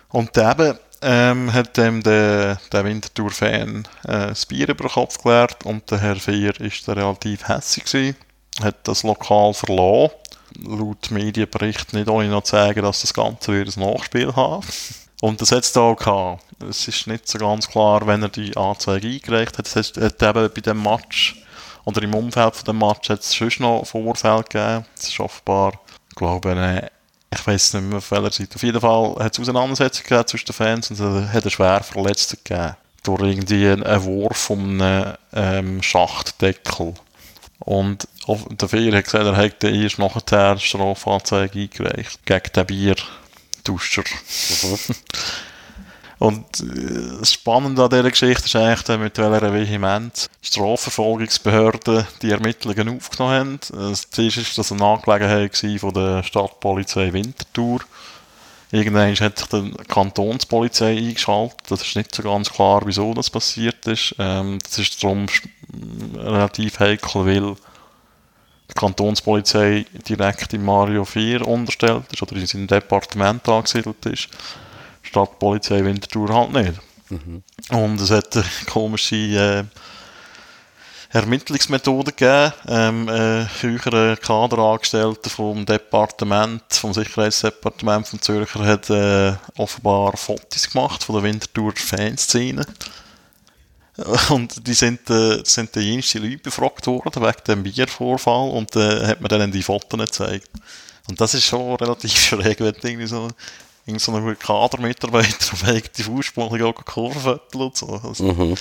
[0.10, 5.65] Und eben ähm, hat dem der, der Winterthur-Fan äh, das Bier über den Kopf geleert
[5.65, 8.15] und der Herr Fehr ist da relativ hässlich gewesen,
[8.62, 10.12] hat das Lokal verloren.
[10.62, 14.63] Laut Medienbericht nicht ohne noch zu sagen, dass das Ganze wieder ein Nachspiel haben.
[15.19, 16.43] Und das hat es da auch gehabt.
[16.69, 19.65] Es ist nicht so ganz klar, wenn er die Anzeige eingereicht hat.
[19.65, 21.42] Es hat eben bei dem Match
[21.86, 24.86] oder im Umfeld von dem Match hat es schon noch Vorfälle gegeben.
[24.98, 25.74] Es ist offenbar,
[26.10, 26.89] ich glaube,
[27.34, 28.56] ich weiß nicht mehr, auf welcher Seite.
[28.56, 32.38] Auf jeden Fall hat es Auseinandersetzungen zwischen den Fans und es hat einen schwer Verletzten
[32.43, 32.76] gegeben.
[33.04, 36.93] Durch irgendwie einen Wurf um einen ähm, Schachtdeckel.
[37.60, 44.04] Und der Feier hat gesagt, er hätte erst nachher Strafanzeige eingereicht gegen den Biertauscher.
[44.04, 44.96] Mhm.
[46.19, 52.97] Und äh, das Spannende an dieser Geschichte ist eigentlich, mit welcher Vehemenz Strafverfolgungsbehörden die Ermittlungen
[52.97, 53.91] aufgenommen haben.
[53.91, 57.82] Das ist das eine Angelegenheit von der Stadtpolizei Winterthur.
[58.73, 61.60] Irgendwann hat sich die Kantonspolizei eingeschaltet.
[61.69, 64.15] Das ist nicht so ganz klar, wieso das passiert ist.
[64.17, 65.28] Ähm, das ist darum
[66.15, 67.56] relativ heikel, weil
[68.69, 74.30] die Kantonspolizei direkt in Mario 4 unterstellt ist oder in seinem Departement angesiedelt ist.
[75.03, 76.73] Stadtpolizei Winterthur halt nicht.
[77.09, 77.43] Mhm.
[77.69, 79.63] Und es hat eine komische äh,
[81.13, 82.53] Ermittlungsmethode gegeben.
[82.67, 91.03] Ähm, äh, höhere Kaderangestellte vom Departement, vom Sicherheitsdepartement von Zürcher hat äh, offenbar Fotos gemacht
[91.03, 92.65] von der Winterthur Fanszene.
[94.29, 99.05] Und die sind, äh, sind die jüngsten Leute befragt worden wegen dem Biervorfall und äh,
[99.05, 100.49] hat man dann die Fotos gezeigt.
[101.07, 103.29] Und das ist schon relativ schräg, wenn du irgendwie so
[103.86, 108.02] irgend so ein Kadermitarbeiter auf eigene Fußspuren auch Kurven und so.
[108.04, 108.56] Also, mhm.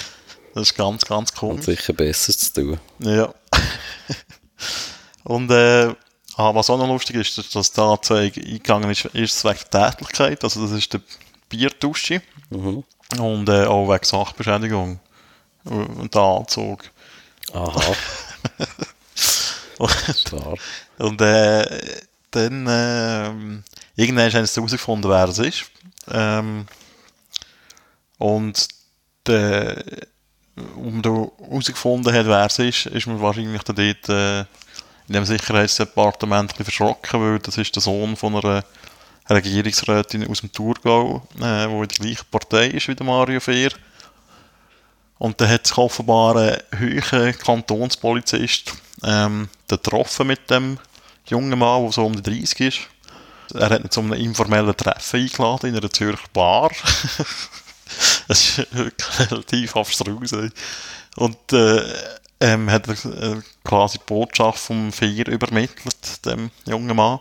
[0.54, 1.66] Das ist ganz, ganz komisch.
[1.68, 2.80] Und sicher besser zu tun.
[2.98, 3.32] Ja.
[5.24, 5.94] und äh,
[6.36, 10.44] ah, was auch noch lustig ist, ist dass die Anzeige eingegangen ist, ist wegen Tätigkeit.
[10.44, 11.00] Also das ist der
[11.48, 12.20] Biertusche.
[12.50, 12.84] Mhm.
[13.18, 15.00] Und äh, auch wegen Sachbeschädigung.
[15.64, 16.84] Und der Anzug.
[17.54, 17.94] Aha.
[19.78, 20.34] und,
[20.98, 23.62] und äh, dann äh,
[23.96, 25.64] irgendwann haben sie herausgefunden, wer es ist.
[26.10, 26.66] Ähm,
[28.18, 28.68] und
[29.26, 29.84] der,
[30.76, 34.40] um da herausgefunden hat, wer es ist, ist man wahrscheinlich dann dort äh,
[35.08, 38.64] in dem Sicherheitsdepartement ein verschrocken, weil das ist der Sohn von einer
[39.28, 43.70] Regierungsrätin aus dem Thurgau, äh, wo in der gleichen Partei ist wie der Mario Fehr.
[45.18, 48.72] Und dann hat sich offenbar ein höherer Kantonspolizist
[49.04, 50.78] ähm, getroffen mit dem
[51.26, 52.78] jungen Mann, der so um die 30 ist.
[53.54, 56.70] Er hat ihn zu einem informellen Treffen eingeladen in einer Zürcher Bar.
[58.28, 58.66] das ist
[59.18, 60.32] relativ abstrus.
[61.16, 61.82] Und äh,
[62.40, 67.20] ähm, hat er quasi die Botschaft vom Vier übermittelt, dem jungen Mann.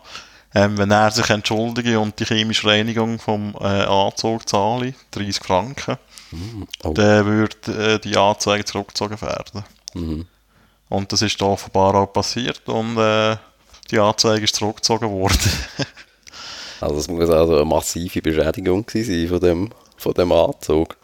[0.53, 5.97] Ähm, wenn er sich entschuldige und die chemische Reinigung vom äh, Anzug zahle, 30 Franken,
[6.31, 6.93] mm, oh.
[6.93, 9.63] dann würde äh, die Anzeige zurückgezogen werden.
[9.93, 10.27] Mhm.
[10.89, 13.37] Und das ist offenbar auch passiert und äh,
[13.91, 15.37] die Anzeige ist zurückgezogen worden.
[16.79, 20.97] Also es muss also eine massive Beschädigung sein von dem, von dem Anzug.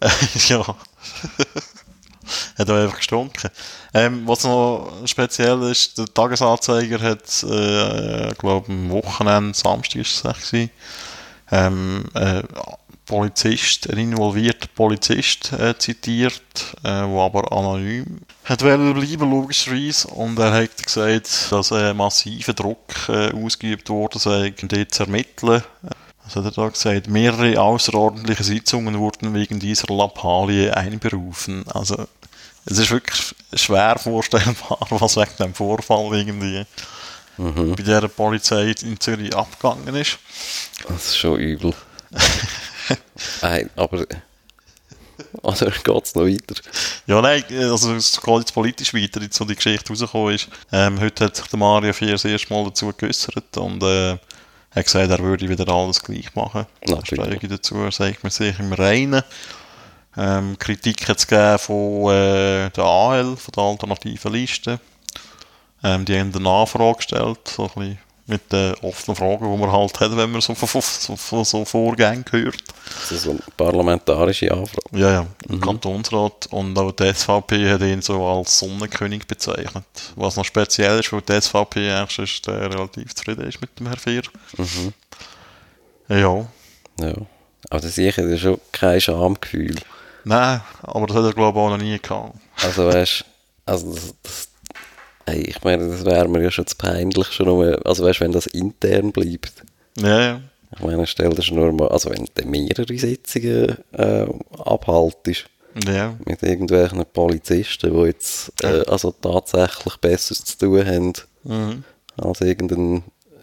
[0.48, 0.58] ja.
[2.58, 3.50] hat auch einfach gestunken.
[3.94, 10.68] Ähm, was noch speziell ist, der Tagesanzeiger hat, äh, glaube am Wochenende, Samstag ist es
[11.52, 12.42] ähm, äh,
[13.12, 16.42] Polizist, ein involvierter Polizist äh, zitiert,
[16.82, 20.08] äh, der aber anonym hat bleiben logischerweise.
[20.08, 25.62] Und er hat gesagt, dass ein massiver Druck äh, ausgeübt wurde sei, dort zu ermitteln.
[26.24, 27.08] Was hat er da gesagt?
[27.08, 31.64] Mehrere außerordentliche Sitzungen wurden wegen dieser Lappalie einberufen.
[31.68, 32.06] Also,
[32.64, 36.64] es ist wirklich schwer vorstellbar, was wegen dem Vorfall irgendwie
[37.36, 37.74] mhm.
[37.76, 40.18] bei der Polizei in Zürich abgegangen ist.
[40.88, 41.74] Das ist schon übel.
[43.42, 44.06] Nein, aber.
[45.42, 46.54] Oder geht es noch weiter?
[47.06, 50.48] Ja, nein, also es geht jetzt politisch weiter, jetzt so die Geschichte rausgekommen ist.
[50.72, 54.18] Ähm, heute hat sich der Mario Vier das erste Mal dazu geäußert und äh,
[54.74, 56.66] hat gesagt, er würde wieder alles gleich machen.
[56.86, 57.40] Natürlich.
[57.48, 59.22] dazu, sagt man sich im Reinen.
[60.16, 64.80] Ähm, Kritik hat es gegeben von äh, der AL, von der alternativen Liste.
[65.82, 69.72] Ähm, die haben eine Nachfrage gestellt, so ein bisschen mit den offenen Fragen, die man
[69.72, 72.62] halt hat, wenn man so von so, so, so Vorgängen hört.
[73.00, 74.98] Das ist so eine parlamentarische Anfrage.
[74.98, 75.60] Ja, ja, mhm.
[75.60, 76.46] Kantonsrat.
[76.50, 79.84] Und auch die SVP hat ihn so als Sonnenkönig bezeichnet.
[80.14, 83.88] Was noch speziell ist, weil die SVP eigentlich ist, äh, relativ zufrieden ist mit dem
[83.88, 84.22] Herr Fehr.
[84.56, 84.92] Mhm.
[86.08, 86.46] Ja.
[87.00, 87.14] Ja.
[87.70, 89.76] Aber das ist sicher schon kein Schamgefühl.
[90.24, 92.36] Nein, aber das hat er glaube ich auch noch nie gehabt.
[92.62, 93.24] Also weißt
[93.64, 94.48] also das, das
[95.26, 98.32] Hey, ich meine, das wäre mir ja schon zu peinlich, schon nur, also weißt, wenn
[98.32, 99.52] das intern bleibt.
[99.98, 100.40] Ja, ja.
[100.74, 104.26] Ich meine, stell dir schon nur mal, also wenn du mehrere Sitzungen äh,
[104.58, 105.44] abhaltest,
[105.86, 106.14] Ja.
[106.26, 111.12] mit irgendwelchen Polizisten, die jetzt äh, also tatsächlich Besseres zu tun haben,
[111.44, 111.84] Mhm.
[112.16, 113.02] als irgendein,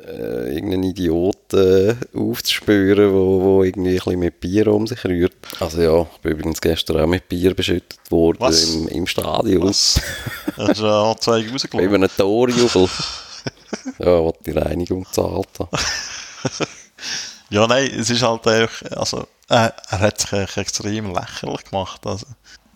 [0.10, 5.36] äh, irgendein Idiot äh, aufzuspüren, wo, wo irgendwie ein bisschen mit Bier um sich rührt.
[5.60, 8.74] Also ja, ich bin übrigens gestern auch mit Bier beschüttet worden Was?
[8.74, 9.69] im, im Stadion.
[9.69, 10.02] Was?
[10.58, 11.95] Hast du eine Anzeige Bei rausgelassen?
[11.95, 12.89] einem Torjubel.
[14.00, 15.69] ja, wo die Reinigung gezahlt hat.
[17.50, 22.06] Ja, nein, es ist halt einfach, also, äh, er hat sich extrem lächerlich gemacht.
[22.06, 22.28] Also,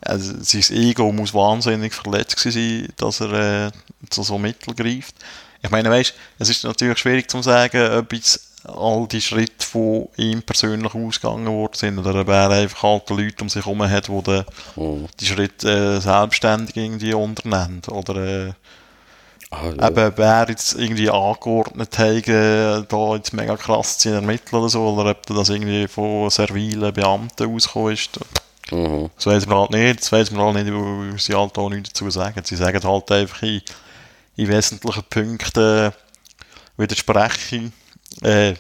[0.02, 3.72] also sein Ego muss wahnsinnig verletzt sein, dass er äh,
[4.10, 5.16] zu so Mittel greift.
[5.64, 10.08] Ich meine, weißt, es ist natürlich schwierig zu sagen, ob jetzt all die Schritte von
[10.18, 14.08] ihm persönlich ausgegangen worden sind oder ob er einfach alte Leute um sich herum hat,
[14.08, 14.46] die den,
[14.76, 15.08] Mhm.
[15.20, 17.82] die Schritte äh, selbstständig irgendwie unternehmen.
[17.90, 18.16] Oder
[18.48, 18.54] äh,
[19.54, 19.88] Ah, ja.
[19.88, 24.68] Eben, ob er jetzt irgendwie angeordnet hat, äh, da jetzt mega krass zu ermitteln oder
[24.70, 28.20] so, oder ob das irgendwie von servilen Beamten ausgekommen ist.
[28.72, 29.12] Mhm.
[29.16, 31.90] Das weiss man halt nicht, das weiss man halt nicht, weil sie halt auch nichts
[31.90, 32.42] dazu sagen.
[32.44, 33.62] Sie sagen halt einfach in,
[34.36, 35.92] in wesentlichen Punkten
[36.78, 37.72] widerspreche
[38.22, 38.54] äh,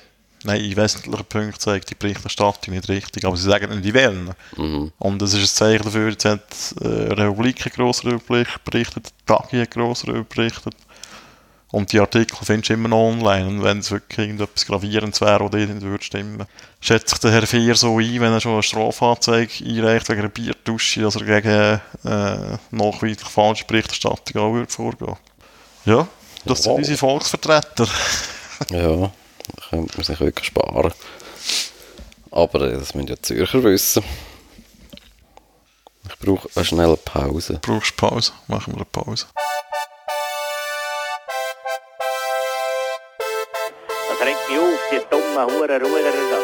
[0.44, 4.34] nein, in wesentlichen Punkten zeigt die Berichterstattung nicht richtig, aber sie sagen nicht in welchen.
[4.58, 4.92] Mhm.
[5.00, 9.58] Und das ist ein Zeichen dafür, jetzt hat äh, Republik einen grossen Überblick berichtet, Tagi
[9.58, 10.76] einen grossen berichtet.
[11.72, 13.48] Und die Artikel findest du immer noch online.
[13.48, 16.46] Und wenn es wirklich irgendetwas Gravierendes wäre, oder nicht würde stimmen,
[16.80, 20.30] schätzt sich der Herr Fehr so ein, wenn er schon eine Strafanzeige einreicht wegen einer
[20.30, 25.16] Bierdusche, dass er gegen äh, nachweislich falsche Berichterstattung auch würde vorgehen.
[25.86, 26.08] Ja,
[26.46, 27.88] das sind unsere Volksvertreter.
[28.70, 29.12] Ja, da
[29.70, 30.94] könnte man sich wirklich sparen.
[32.32, 34.04] Aber äh, das müssen ja die Zürcher wissen.
[36.08, 37.60] Ich brauche eine schnelle Pause.
[37.62, 38.32] Brauchst du Pause?
[38.48, 39.26] Machen wir eine Pause.
[44.10, 46.40] Das regt mich auf, die dummen Huren Ruderer da.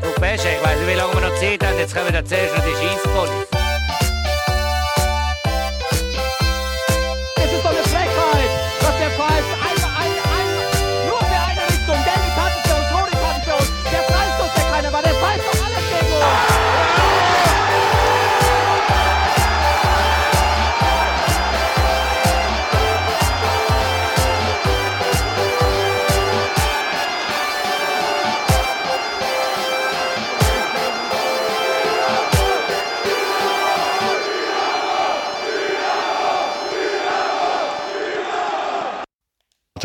[0.00, 1.78] Du Pesche, ich weiss nicht, wie lange wir noch Zeit haben.
[1.78, 3.63] Jetzt kommen wir zuerst noch die Scheisspolice.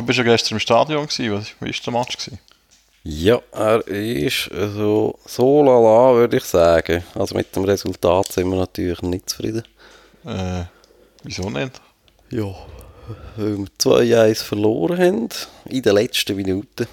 [0.10, 1.34] Bist ja gestern im Stadion gewesen.
[1.34, 2.18] Was, wie war der Match?
[2.18, 2.40] Gewesen?
[3.04, 7.04] Ja, er ist so, so lala, würde ich sagen.
[7.14, 9.64] Also mit dem Resultat sind wir natürlich nicht zufrieden.
[10.26, 10.64] Äh,
[11.24, 11.80] wieso nicht?
[12.32, 12.56] Ja.
[13.38, 15.30] Weil wir 2-1 verloren haben
[15.66, 16.88] in den letzten Minuten.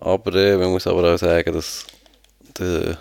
[0.00, 1.86] Aber äh, man muss aber auch sagen, dass
[2.58, 2.98] der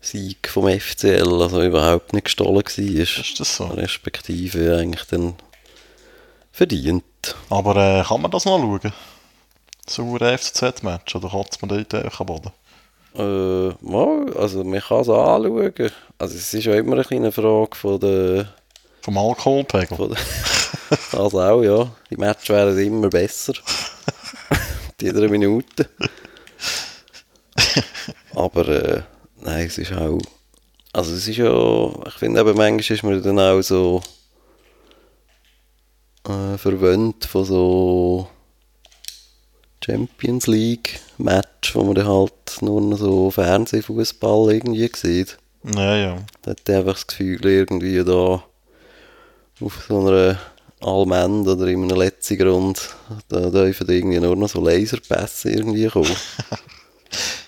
[0.00, 2.78] Sieg vom FCL also überhaupt nicht gestohlen war.
[2.78, 3.66] Ist das so?
[3.66, 5.34] Respektive eigentlich dann
[6.52, 7.04] verdient.
[7.48, 8.92] Aber äh, kann man das noch schauen?
[9.86, 11.16] So ein FCZ-Match?
[11.16, 12.52] Oder kotzt man dort einfach am Boden?
[13.14, 15.92] Äh, mal, also man kann es anschauen.
[16.18, 18.48] Also es ist ja immer eine kleine Frage von der...
[19.02, 19.96] Vom Alkoholpegel?
[19.96, 20.18] Von der
[21.20, 21.90] also auch, ja.
[22.10, 23.54] Die Matches wären immer besser.
[25.00, 25.88] Die jeder Minute.
[28.34, 29.02] Aber äh,
[29.40, 30.18] nein, es ist auch...
[30.92, 32.06] Also es ist ja...
[32.06, 34.02] Ich finde eben, manchmal ist man dann auch so...
[36.28, 38.28] Äh, verwöhnt von so...
[39.84, 45.38] Champions League Match, wo man dann halt nur noch so Fernsehfußball irgendwie sieht.
[45.74, 46.18] Ja, ja.
[46.42, 48.44] Da hat einfach das Gefühl, irgendwie da
[49.60, 50.38] auf so einer
[50.80, 52.90] Allmend oder in einem letzten Grund,
[53.28, 56.16] da dürfen irgendwie nur noch so Laserpässe irgendwie kommen.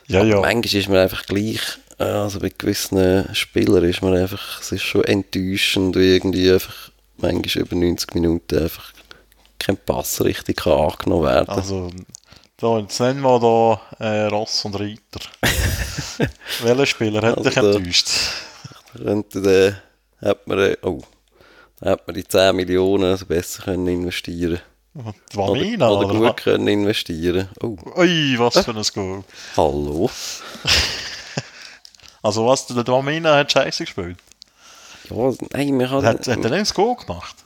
[0.06, 0.38] Ja, ja.
[0.38, 1.62] Manchmal ist man einfach gleich,
[1.98, 6.90] äh, also bei gewissen Spielern ist man einfach, es ist schon enttäuschend, wie irgendwie einfach
[7.18, 8.92] manchmal über 90 Minuten einfach
[9.59, 11.91] kein Pass richtig kann angenommen werden Also,
[12.59, 15.20] da, jetzt nennen wir da äh, Ross und Reiter.
[16.62, 18.09] Welcher Spieler hat Also dich enttäuscht?
[18.97, 19.43] Könnte
[20.20, 21.03] dann, hat man, äh, oh,
[21.80, 24.61] da hat man die 10 Millionen also besser können investieren
[24.95, 26.20] Die Wamina, oder, oder?
[26.20, 27.49] oder gut können investieren.
[27.61, 29.24] Oh, Ui, was für ein Goal.
[29.57, 30.11] hallo.
[32.22, 34.16] Also was, der Wamina hat scheiße gespielt.
[35.11, 37.36] Ja, nein, man kann, Hat, hat er nicht Goal gemacht?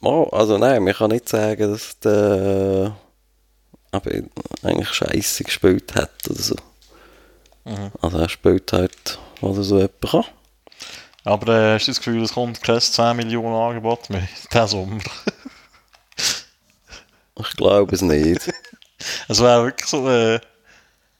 [0.00, 2.96] Oh, also nein, man kann nicht sagen, dass der
[3.90, 4.10] aber
[4.62, 6.56] eigentlich scheiße gespielt hat oder so.
[8.02, 10.24] Also er spielt halt, was er so etwa kann.
[11.24, 14.98] Aber äh, hast du das Gefühl, es kommt kein 10 Millionen Angebot mehr diesen Sommer?
[17.38, 18.52] Ich glaube es nicht.
[19.28, 20.40] Es wäre wirklich so, äh,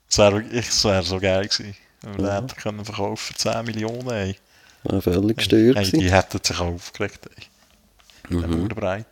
[0.09, 1.75] es wäre wäre so geil gewesen.
[2.01, 4.35] Wenn wir den hätten können verkaufen für 10 Millionen, ey.
[4.85, 5.77] War völlig gestört.
[5.77, 8.35] Hey, die hätten sich auch aufgeregt, ey.
[8.35, 8.41] Mhm.
[8.41, 9.05] Bauernbrei.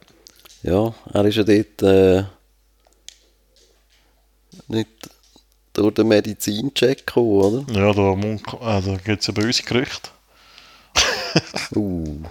[0.62, 2.24] Ja, er ist ja dort äh,
[4.68, 5.10] nicht
[5.74, 7.74] durch den Medizincheck gekommen, oder?
[7.74, 10.10] Ja, da, äh, da gibt es ja böse Gerüchte.
[11.76, 12.24] Uh.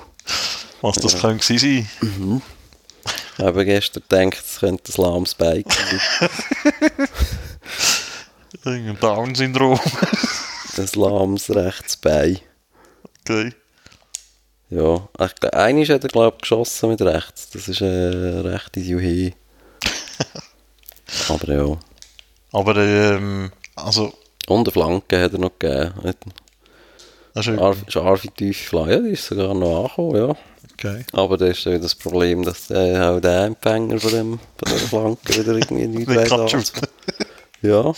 [0.81, 2.43] Was das könnte gewesen sein.
[3.37, 6.29] Ich habe gestern gedacht, es könnte ein lahmes Bein sein.
[8.65, 9.81] Irgendein Down-Syndrom.
[10.77, 12.39] ein lahmes rechtes Bein.
[13.25, 13.53] Okay.
[14.71, 17.51] Ja, ich, gl- einmal hat er, glaube ich, geschossen mit rechts.
[17.51, 19.33] Das ist eine rechte Juhe.
[21.29, 21.77] Aber ja.
[22.53, 24.15] Aber, ähm, also,
[24.47, 25.93] Und eine Flanke hat er noch gegeben.
[27.35, 28.93] Das ist Scharf, scharfe, tiefe Flanke.
[28.93, 30.37] Ja, die ist sogar noch angekommen, ja.
[30.75, 31.05] okay.
[31.13, 34.79] Aber da ist ja das Problem, dass äh, auch der Empfänger von, dem, von der
[34.89, 36.49] Flanke wieder irgendwie nicht anfangen.
[36.49, 36.89] shooten.
[37.63, 37.93] Ja,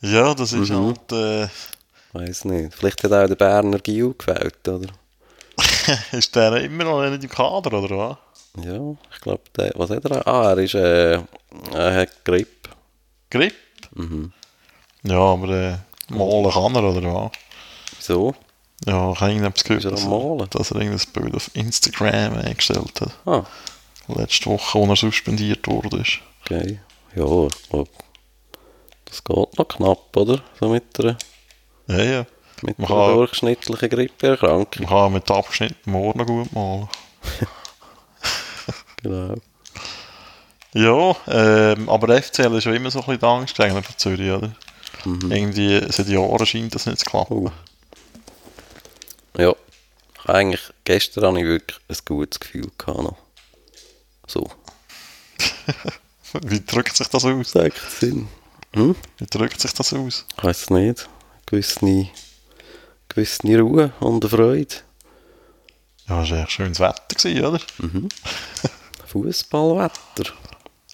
[0.00, 0.94] Ja, das ist Mhm.
[1.10, 1.48] halt, äh,
[2.12, 2.74] weiß nicht.
[2.74, 4.88] Vielleicht hat auch der Berner Gil gefällt, oder?
[6.12, 8.16] ist der immer noch nicht im Kader, oder was?
[8.64, 10.26] Ja, ich glaube, der, was hat er?
[10.26, 11.20] Ah, er ist, äh,
[11.72, 12.68] er hat Grip.
[13.30, 13.54] Grip?
[13.94, 14.32] Mhm.
[15.04, 15.76] Ja, aber, äh,
[16.08, 17.32] malen kann er, oder was?
[17.96, 18.34] Wieso?
[18.86, 20.46] Ja, ich habe irgendetwas gehört, er dass, Malen?
[20.50, 23.12] dass er irgendein Bild auf Instagram eingestellt hat.
[23.26, 23.44] Ah,
[24.08, 25.98] Letzte Woche, als er suspendiert wurde.
[25.98, 26.20] Ist.
[26.42, 26.80] okay.
[27.14, 27.90] Ja, ich glaube,
[29.04, 30.40] das geht noch knapp, oder?
[30.58, 31.16] So mit einer,
[31.88, 32.26] Ja, ja.
[32.62, 34.82] mit Man einer durchschnittlichen Grippeerkrankung.
[34.82, 36.88] Man kann mit abgeschnittenen Ohren gut malen.
[39.00, 39.36] Genau.
[40.74, 44.52] Ja, ähm, aber FCL ist ja immer so ein bisschen die Angstgegner von Zürich, oder?
[45.04, 45.30] Mhm.
[45.30, 47.46] Irgendwie seit Jahren scheint das nicht zu klappen.
[47.46, 47.52] Oh.
[49.40, 49.54] Ja,
[50.26, 53.16] eigentlich, gestern hatte ich wirklich ein gutes Gefühl gehabt noch.
[54.26, 54.50] So,
[56.44, 57.50] Wie drückt sich das aus?
[57.50, 58.28] sagt Sinn.
[58.74, 58.94] Hm?
[59.18, 60.26] Wie drückt sich das aus?
[60.36, 61.08] Ich weiß es nicht.
[61.50, 62.10] Gewisse,
[63.08, 64.74] gewisse Ruhe und eine Freude.
[66.06, 67.60] Ja, es war echt schönes Wetter, gewesen, oder?
[69.06, 70.32] Fußballwetter.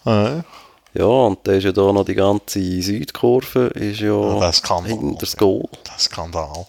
[0.04, 0.44] Ja,
[0.92, 4.84] Ja, und da ist ja da noch die ganze Südkurve, ist ja Ja, das kann
[4.84, 5.68] hinter das Goal.
[5.82, 6.66] das Skandal.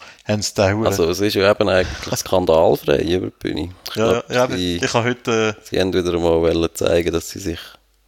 [0.88, 3.70] Also es ist ja eben eigentlich skandalfrei über die Bühne.
[3.88, 5.56] Ich ja, glaub, ja, sie, ich habe heute...
[5.62, 7.60] sie haben wieder mal zeigen, dass sie sich,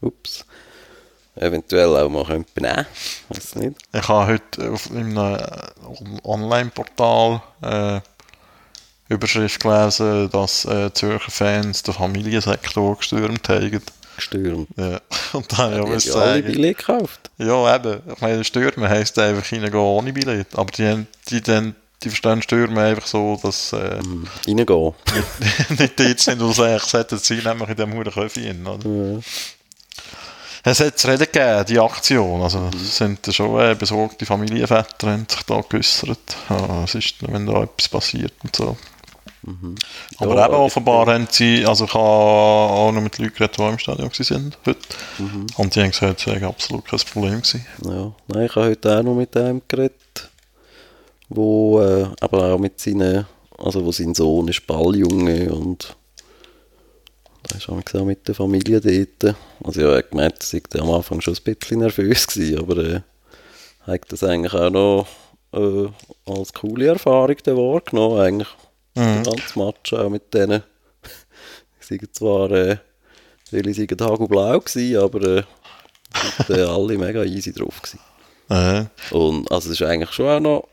[0.01, 0.43] ups,
[1.41, 2.85] eventuell auch mal können benehmen
[3.55, 3.77] nicht.
[3.93, 5.37] Äh, ich habe heute auf einem äh,
[6.23, 7.99] Online-Portal äh,
[9.09, 13.81] Überschrift gelesen, dass äh, Zürcher Fans den Familiensektor gestürmt haben.
[14.17, 14.67] Gestürmt.
[14.75, 14.99] Ja.
[15.33, 16.47] Und dann Die ja, haben muss ja alle sagen...
[16.47, 17.29] Billett gekauft.
[17.37, 18.01] Ja, eben.
[18.13, 20.47] Ich meine, Stürmen heisst einfach reingehen ohne Billett.
[20.55, 21.73] Aber die, haben- die, die,
[22.03, 24.27] die verstehen Stürmen einfach so, dass äh, Hm.
[24.47, 24.93] Reingehen.
[25.77, 28.51] nicht dort sind, wo sie eigentlich sollten sein, nämlich in diesem Huren Köffi.
[28.65, 28.89] Oder?
[28.89, 29.19] Ja.
[30.69, 32.41] Es hat zu reden gegeben, die Aktion.
[32.41, 36.35] Also, es sind schon äh, besorgte Familienväter haben sich da geäussert.
[36.49, 38.75] Ja, was ist, wenn da etwas passiert und so.
[40.17, 43.63] Aber Ja, eben offenbar haben sie, also ich habe auch noch mit Leuten geredet, die
[43.63, 44.79] im Stadion sind heute.
[45.55, 47.65] Und die haben gesagt, es sei absolut kein Problem gewesen.
[47.85, 50.29] Ja, nein, ich habe heute auch noch mit einem geredet,
[51.29, 53.25] wo äh, aber auch mit seinen,
[53.57, 55.95] also wo sein Sohn ist Balljunge und
[57.47, 59.35] da ist auch mit der Familie dort.
[59.63, 62.77] Also ja, er hat gemeint, er sei am Anfang schon ein bisschen nervös gewesen, aber
[62.77, 63.01] äh,
[63.81, 65.07] hat das eigentlich auch noch
[65.53, 65.87] äh,
[66.25, 68.49] als coole Erfahrung wahrgenommen, eigentlich.
[68.95, 70.63] Den ganzen Match auch mit denen.
[71.79, 72.77] Sie sind zwar, äh,
[73.49, 75.43] viele sind hagelblau gewesen, aber äh,
[76.47, 77.99] sind, äh, alle mega easy drauf gewesen.
[78.49, 78.85] Äh,
[79.15, 80.67] Und also es ist eigentlich schon auch noch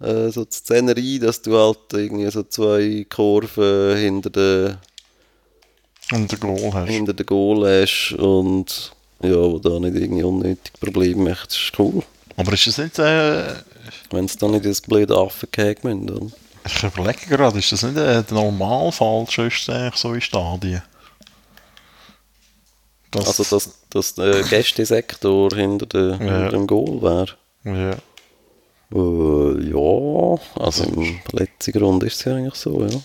[0.00, 4.80] äh, so die Szenerie, dass du halt irgendwie so zwei Kurven hinter der,
[6.12, 6.88] und der Goal hast.
[6.88, 8.92] hinter der Goal hast und
[9.22, 12.02] ja, wo da nicht irgendwie unnötig Probleme macht, ist cool.
[12.36, 13.54] Aber ist das nicht, äh,
[14.10, 16.32] Wenn es dann nicht das blöde Affengehege müssen, dann.
[16.66, 20.82] ich überlege gerade, ist das nicht äh, der Normalfall, sonst eigentlich so in Stadien?
[23.10, 27.36] Das, Also dass, dass der Gästesektor hinter, der, hinter dem Goal wäre.
[27.64, 27.96] Ja.
[28.92, 33.00] Äh, ja, also im letzten Grund ist es ja eigentlich so, ja.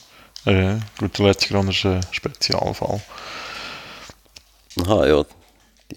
[0.46, 3.02] Ja, gut, der letzte Grund ist ein Spezialfall.
[4.82, 5.26] Aha, ja.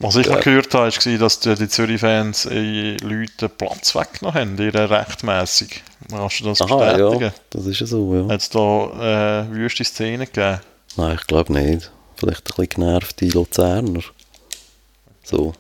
[0.00, 4.88] Was ich noch gehört habe, war, dass die, Zürich-Fans äh, Leute Platz weggenommen haben, ihre
[4.90, 5.82] rechtmässig.
[6.10, 7.20] Kannst du das Aha, bestätigen?
[7.22, 8.28] ja, das ist ja so, ja.
[8.28, 10.60] Hat es da äh, wüste Szenen gegeben?
[10.96, 11.90] Nein, ich glaube nicht.
[12.16, 14.02] Vielleicht ein bisschen genervte Luzerner.
[15.24, 15.52] So,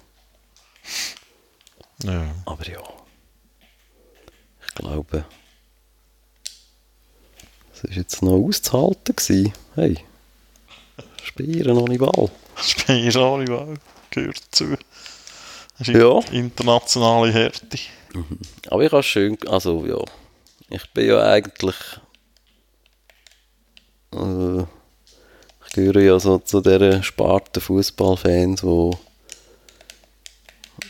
[2.04, 2.22] Ja.
[2.46, 2.80] aber ja.
[4.66, 5.24] Ich glaube,
[7.82, 9.14] es war jetzt noch auszuhalten.
[9.16, 9.52] Gewesen.
[9.74, 9.98] Hey,
[11.22, 12.30] Spielen ohne Ball.
[12.86, 13.74] Du alle Wahl.
[14.10, 14.74] Gehört dazu.
[15.78, 16.18] Das ist Ja.
[16.32, 17.78] internationale Härte.
[18.68, 20.02] Aber ich habe schön, also ja,
[20.70, 21.76] ich bin ja eigentlich,
[24.14, 24.60] äh,
[25.66, 28.98] ich gehöre ja so zu dieser Sparte Fußballfans, wo,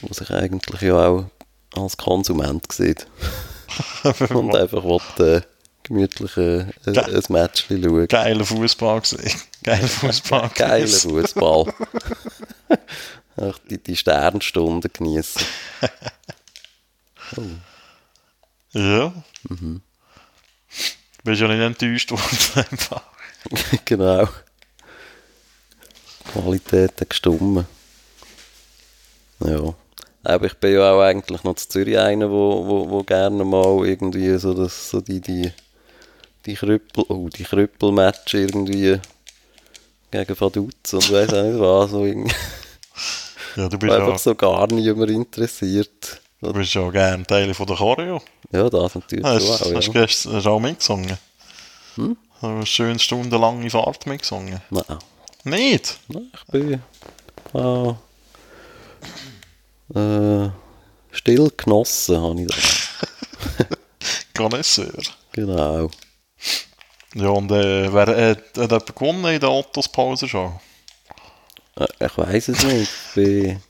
[0.01, 1.25] wo sich eigentlich ja auch
[1.75, 3.07] als Konsument sieht
[4.31, 5.43] und einfach will, äh,
[5.89, 8.07] gemütlich äh, ein, ein Match schauen.
[8.07, 9.41] Geiler Fußball gesehen.
[9.65, 10.51] Geiler Fußball.
[10.55, 11.75] Geiler Fußball.
[13.41, 15.43] Ach, die, die Sternstunden genießen.
[18.73, 19.13] Ja.
[19.49, 19.83] Mhm.
[21.19, 22.67] Du bist ja nicht enttäuscht worden.
[22.71, 23.03] einfach.
[23.85, 24.29] genau.
[26.21, 27.67] Die Qualität hat gestummen.
[29.41, 29.75] Ja.
[30.25, 33.87] Aber ich bin ja auch eigentlich noch zu Zürich einer, wo, wo, wo gerne mal
[33.87, 35.53] irgendwie so, das, so die, die,
[36.47, 39.01] die Krüppel, oh, die Krüppelmatch irgendwie
[40.11, 42.35] gegen Vaduz und weiss auch nicht was, so irgendwie
[43.57, 46.21] Ja, du bist einfach ja, so gar nicht mehr interessiert.
[46.41, 48.23] du bist ja gerne Teil von der Choreo.
[48.53, 50.03] Ja, das natürlich Hast so hast auch, du ja.
[50.05, 51.19] gestern hast du auch mitgesungen?
[51.97, 52.17] Hm?
[52.41, 54.61] So eine schöne stundenlange Fahrt mitgesungen.
[54.71, 54.99] Nein.
[55.43, 55.99] Nicht?
[56.09, 56.83] Nein, ich bin
[57.55, 57.97] ah,
[59.95, 60.51] äh,
[61.11, 62.89] still genossen, habe ich das.
[64.37, 65.03] Connoisseur.
[65.33, 65.91] Genau.
[67.19, 70.53] Ja, und äh, wer äh, hat jemand gewonnen in der Ottos Pause schon?
[71.77, 72.91] Äh, Ich weiß es nicht.
[73.09, 73.63] Ich bin,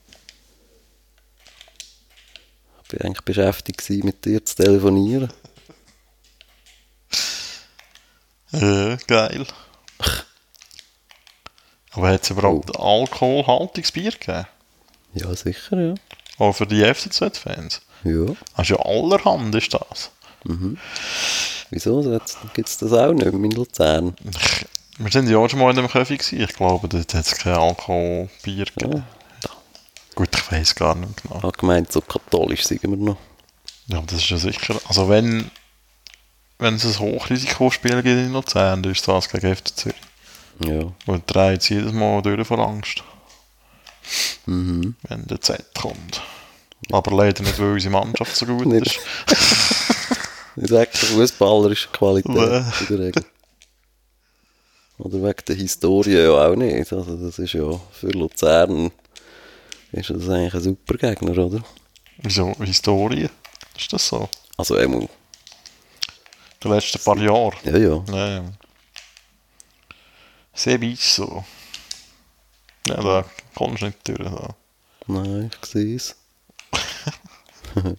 [2.82, 5.32] ich bin eigentlich beschäftigt mit dir zu telefonieren.
[8.52, 9.46] Ja, geil.
[11.92, 14.46] Aber hat es überhaupt alkoholhaltiges Bier gegeben?
[15.14, 15.94] Ja, sicher, ja.
[16.38, 17.80] Auch für die FCZ-Fans?
[18.04, 18.26] Ja.
[18.54, 20.10] Also allerhand ist das.
[21.70, 22.20] Wieso
[22.54, 24.14] gibt es das auch nicht in Luzern?
[24.98, 26.40] Wir sind ja auch schon mal in einem Kaffee gewesen.
[26.40, 29.04] Ich glaube, dort hat es kein Alkoholbier gegeben.
[30.16, 31.36] Gut, ich weiß gar nicht genau.
[31.36, 33.16] Ich habe gemeint, so katholisch sind wir noch.
[33.86, 34.74] Ja, das ist ja sicher.
[34.88, 35.52] Also wenn,
[36.58, 39.96] wenn es ein Hochrisikospiel gibt in Luzern, dann ist das gegen FC Zürich.
[40.64, 40.92] Ja.
[41.06, 43.04] Und dreht es jedes Mal durch vor Angst.
[44.46, 44.96] Mhm.
[45.02, 46.20] Wenn der Z kommt.
[46.90, 48.98] Aber leider nicht, weil unsere Mannschaft so gut ist.
[50.60, 52.62] Ich sage, fußballerische Qualität Nee.
[52.80, 53.24] in der Regel.
[54.98, 56.92] Oder wegen der Historie ja auch nicht.
[56.92, 58.90] Also das ist ja für Luzern
[59.92, 61.62] ist das eigentlich ein super Gegner, oder?
[62.18, 62.52] Wieso?
[62.60, 63.28] Historie?
[63.78, 64.28] Ist das so?
[64.56, 65.08] Also einmal,
[66.62, 67.52] Die letzten paar Jahre?
[67.64, 68.04] ja, ja.
[68.08, 68.44] Ja.
[70.52, 71.44] Sehr weit so.
[72.88, 74.18] Ja, da kommst du nicht durch.
[74.18, 74.48] Da.
[75.06, 76.16] Nein, ich sehe es.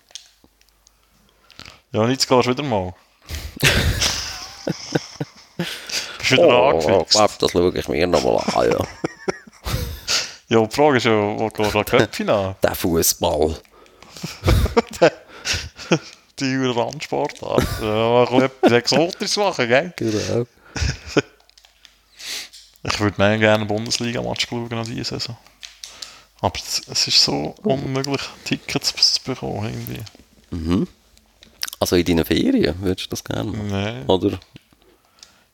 [1.91, 2.93] Ja, und jetzt gehst du wieder mal.
[6.19, 7.41] Bist wieder Oh, angefixt.
[7.41, 8.77] das schaue ich mir nochmal an, ja.
[10.51, 12.55] Ja, die Frage ist ja, wo gehst du an Köpfchen an?
[12.63, 13.55] Der Fußball.
[16.39, 17.63] Die Randsportart.
[17.81, 19.93] Ja, man kann etwas Exotisches machen, gell?
[19.97, 20.45] Genau.
[22.83, 25.37] Ich würde mehr gerne Bundesliga-Match schauen an diese Saison.
[26.41, 29.65] Aber es, ist so unmöglich, Tickets zu bekommen.
[30.51, 30.85] Irgendwie.
[31.79, 33.67] Also in deinen Ferien würdest du das gerne machen?
[33.67, 34.03] Nee.
[34.07, 34.39] Oder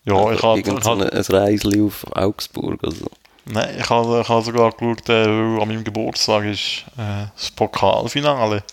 [0.06, 3.08] Ja, ich habe irgend so ein, ein Reisli auf Augsburg oder so.
[3.46, 7.52] Nein, ich habe ich habe sogar geschaut, äh, weil an meinem Geburtstag ist äh, das
[7.52, 8.64] Pokalfinale.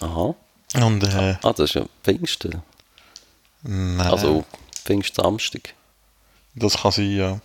[0.00, 0.34] Aha.
[0.74, 2.62] Und äh, Ah, das ist ja Pfingsten.
[3.62, 4.44] nein, Also
[4.84, 5.74] Pfingstsamstag.
[6.54, 7.40] das kann sein, ja.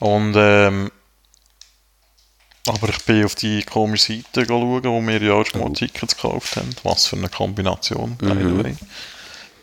[0.00, 0.90] Und ähm,
[2.66, 6.16] aber ich bin auf die komische Seite schauen, wo wir ja auch schon mal Tickets
[6.16, 6.70] gekauft haben.
[6.82, 8.76] Was für eine Kombination, by the way.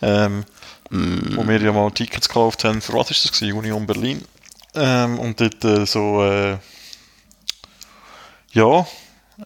[0.01, 0.45] Ähm,
[0.89, 3.57] Wo wir ja mal Tickets gekauft haben, für was ist das gewesen?
[3.57, 4.23] Union Berlin.
[4.73, 6.57] Ähm, und dort äh, so, äh,
[8.51, 8.85] ja,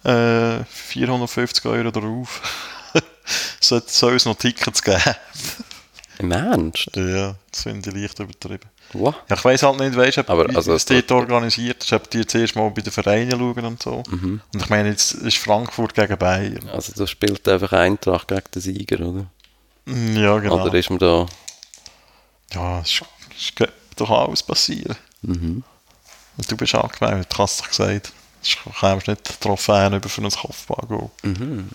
[0.03, 2.41] äh, 450 Euro drauf.
[3.59, 5.15] soll, es noch Tickets geben?
[6.19, 6.89] Im Ernst?
[6.95, 8.69] ja, das finde ich leicht übertrieben.
[9.03, 12.09] Ja, ich weiß halt nicht, weißt, ob Aber wie also- es dort organisiert ist, ob
[12.09, 14.03] die zuerst mal bei den Vereinen schauen und so.
[14.09, 14.41] Mhm.
[14.53, 16.69] Und ich meine, jetzt ist Frankfurt gegen Bayern.
[16.69, 19.25] Also da spielt einfach Eintracht gegen den Sieger, oder?
[19.87, 20.65] Ja, genau.
[20.65, 21.25] Oder ist man da...
[22.53, 23.01] Ja, es,
[23.37, 24.95] es kann doch alles passieren.
[25.21, 25.63] Mhm.
[26.37, 28.11] Und du bist angemeldet, du hast doch gesagt.
[28.63, 31.09] Du kommst nicht Trophäen über für ein Kopfballgoal.
[31.23, 31.69] Mhm.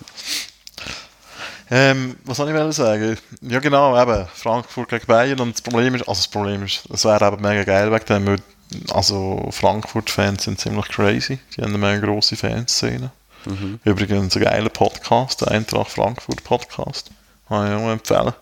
[1.70, 3.16] Ähm, was soll ich wollen sagen?
[3.42, 7.04] Ja genau, eben, Frankfurt gegen Bayern und das Problem ist, also das Problem ist, es
[7.04, 8.38] wäre eben mega geil wegen dem, weil,
[8.92, 13.12] also Frankfurt-Fans sind ziemlich crazy, die haben eine mega grosse Fanszene.
[13.84, 17.10] Übrigens ein geiler Podcast, der Eintracht Frankfurt Podcast,
[17.48, 18.34] kann ich auch empfehlen.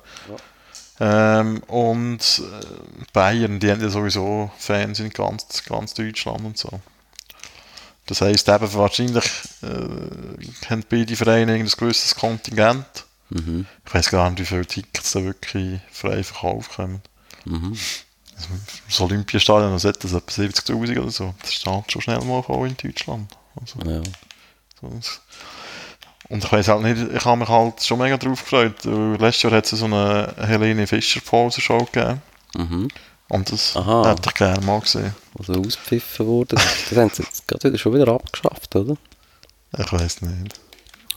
[1.00, 2.64] Ähm, und äh,
[3.12, 6.80] Bayern, die haben ja sowieso Fans in ganz, ganz Deutschland und so.
[8.06, 9.24] Das heisst eben, wahrscheinlich
[9.62, 13.04] äh, haben beide Vereine ein gewisses Kontingent.
[13.30, 13.66] Mhm.
[13.86, 17.02] Ich weiß gar nicht, wie viele Tickets da wirklich frei verkauft kommen.
[17.44, 17.76] Mhm.
[18.36, 18.48] Also,
[18.86, 21.34] das Olympiastadion, das hat das etwa 70'000 oder so.
[21.40, 23.30] Das steht schon schnell mal voll in Deutschland.
[23.60, 24.02] Also, Ja.
[24.80, 25.20] so das-
[26.30, 28.84] und ich weiß halt nicht, ich habe mich halt schon mega drauf gefreut.
[28.84, 32.20] Letztes Jahr hat es so eine Helene Fischer Pause Show gegeben.
[32.54, 32.88] Mhm.
[33.28, 34.08] Und das Aha.
[34.10, 35.14] hätte ich gerne mal gesehen.
[35.38, 36.56] Also ausgepfiffen wurde.
[36.56, 38.96] Das haben sie jetzt gerade wieder schon wieder abgeschafft, oder?
[39.76, 40.60] Ich weiß nicht.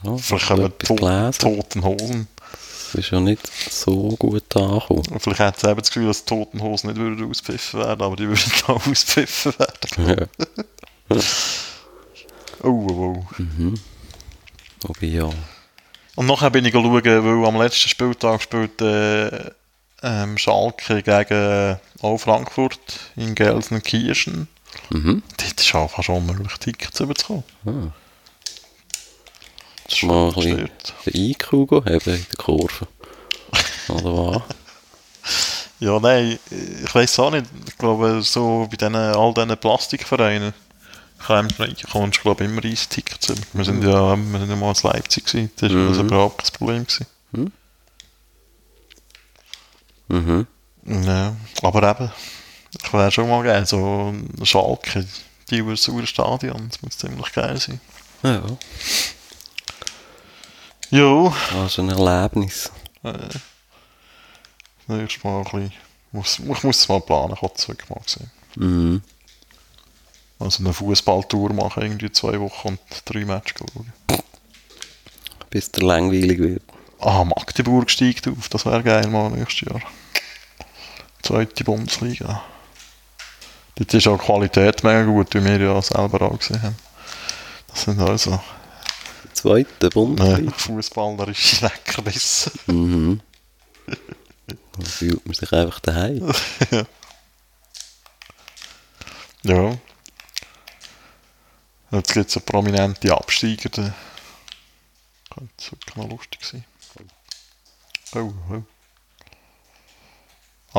[0.03, 1.39] Ja, Vielleicht ich haben habe wir etwas gelesen.
[1.39, 2.27] toten Hosen.
[2.93, 5.03] Das ist ja nicht so gut angekommen.
[5.19, 8.15] Vielleicht hat es eben das Gefühl, dass die toten Hosen nicht würden auspfiffen werden, aber
[8.17, 10.27] die würden auch auspfiffen werden.
[11.09, 11.17] Ja.
[12.63, 13.73] Oh, oh, oh.
[14.83, 15.29] Wobei ja.
[16.15, 19.49] Und nachher bin ich schauen, weil am letzten Spieltag spielt äh,
[20.03, 22.79] ähm, Schalke gegen auch Frankfurt
[23.15, 24.47] in Gelsenkirchen.
[24.91, 25.23] Mhm.
[25.37, 27.43] Dort ist auch fast unmöglich, Tickets zu bekommen.
[27.65, 27.91] Ah.
[30.03, 30.69] Mal ein
[31.05, 32.87] den IQ haben in der Kurve.
[33.89, 34.41] Oder was?
[35.81, 37.47] Ja, nein, ich weiß auch nicht.
[37.67, 40.53] Ich glaube, so bei den, all diesen Plastikvereinen
[41.25, 43.41] kommst du glaube ich, immer easy Tickets über.
[43.53, 45.51] Wir sind ja, wir sind ja mal in Leipzig gewesen.
[45.55, 46.85] Das war das überhaupt kein Problem.
[46.85, 47.07] Gewesen.
[50.07, 50.47] Mhm.
[50.85, 52.11] Ja, aber eben,
[52.79, 54.13] ich wäre schon mal geil, so
[54.43, 55.07] Schalke,
[55.49, 57.81] die über das Stadion, das muss ziemlich geil sein.
[58.23, 58.43] Ja,
[60.91, 62.69] Jo, das ist ein Erlebnis.
[64.87, 65.73] nächstes Mal ein bisschen,
[66.11, 68.29] muss, ich muss es mal planen, ich habe es wirklich mal gesehen.
[68.55, 69.01] Mhm.
[70.37, 73.93] Also eine Fußballtour machen, irgendwie zwei Wochen und drei Matches schauen.
[75.49, 76.63] Bis der langweilig wird.
[76.99, 79.81] Ah, Magdeburg steigt auf, das wäre geil mal nächstes Jahr.
[81.21, 82.43] Zweite Bundesliga.
[83.75, 86.75] Dort ist auch die Qualität mega gut, wie wir ja selber auch gesehen haben.
[87.67, 88.41] Das sind also
[89.41, 90.51] Zweite Bundesliga.
[90.51, 92.51] fußballerische Leckerbisse.
[92.67, 93.21] Mhm.
[93.87, 96.31] Da fühlt man sich einfach daheim.
[99.43, 99.75] Ja.
[101.89, 103.69] Jetzt gibt es eine prominente Absteiger.
[103.69, 103.93] Der
[105.33, 106.63] könnte es wirklich noch lustig sein.
[108.13, 108.61] Oh, oh.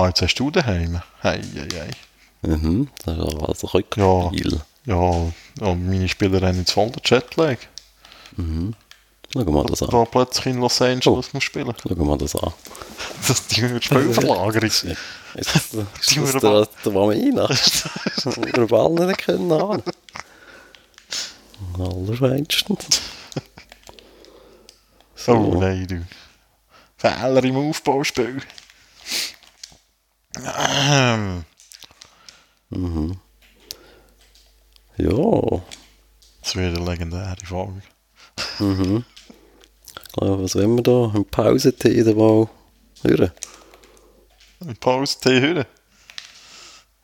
[0.01, 1.03] Ah, jetzt hast du daheim.
[1.23, 1.91] Hei, hei, hei.
[2.49, 2.89] Mhm.
[3.05, 4.29] Das ist also kein Ja.
[4.29, 4.61] Spiel.
[4.85, 7.59] Ja, und meine Spieler haben jetzt voll den Jetlag.
[8.37, 9.89] Schauen wir das an.
[9.91, 11.75] Da plötzlich in Los Angeles muss spielen.
[11.83, 12.53] Schauen wir das an.
[13.27, 14.65] Das ist die Spielverlagerung.
[14.65, 14.85] Ist
[15.35, 17.47] das, ist das der, der Wamina?
[17.47, 19.83] Der Ball nicht können haben.
[21.79, 23.01] Allerscheinstens.
[25.15, 25.33] So.
[25.33, 26.05] Oh nein, du.
[26.97, 28.43] Fehler im Aufbauspiel.
[30.37, 31.45] Ähm,
[34.97, 35.63] Ja.
[36.43, 37.83] Das wird eine legendäre Folge.
[38.37, 42.49] Ich glaube, was wollen wir da im Pausetee mal
[43.03, 43.33] hören?
[44.61, 45.65] Eine Pause Tee hören.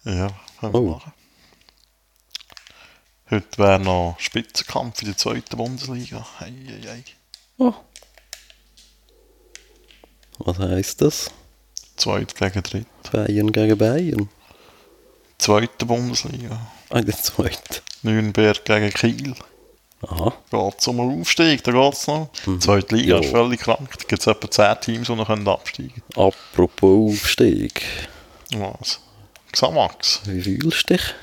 [0.05, 0.29] Ja,
[0.61, 0.91] können wir Oh.
[0.91, 1.12] machen.
[3.31, 6.26] Heute wäre noch Spitzenkampf in der zweiten Bundesliga.
[6.41, 7.05] Hei, hei, hei.
[7.59, 7.74] Oh.
[10.39, 11.31] Was heisst das?
[11.97, 12.87] Zweit gegen dritt.
[13.11, 14.29] Bayern gegen Bayern.
[15.37, 16.70] Zweite Bundesliga.
[16.91, 17.83] Ah, der zweite.
[18.03, 19.35] Nürnberg gegen Kiel.
[20.07, 20.33] Aha.
[20.51, 22.31] Geht es um einen Aufstieg, da geht es noch.
[22.47, 23.21] Die zweite Liga Ja.
[23.21, 23.91] ist völlig krank.
[23.99, 27.83] Da gibt es etwa 10 Teams, die noch können absteigen Apropos Aufstieg.
[28.51, 28.75] können.
[28.81, 29.01] Was?
[29.53, 30.21] Xamax.
[30.27, 31.15] Wie fühlst du dich?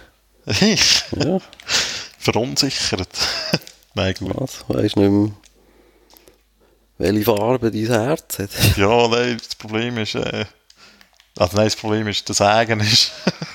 [0.61, 1.03] Ich?
[1.17, 1.39] Ja,
[2.19, 3.07] Verunsichert.
[3.93, 4.31] Nein, gut.
[4.35, 4.65] was?
[4.67, 5.31] Weisst nicht mehr,
[6.97, 8.49] welche Farbe dein Herz hat?
[8.77, 10.45] Ja, nein, das Problem ist, äh,
[11.37, 13.11] also nein, das Problem ist, das Sagen ist,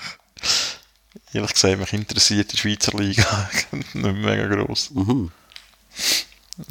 [1.33, 4.91] ehrlich gesagt, mich interessiert die Schweizer Liga nicht mehr mega gross.
[4.91, 5.31] Mhm.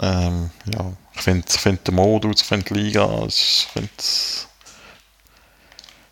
[0.01, 3.89] Ähm, ja, ich finde ich find den Modus, ich finde die Liga, ich finde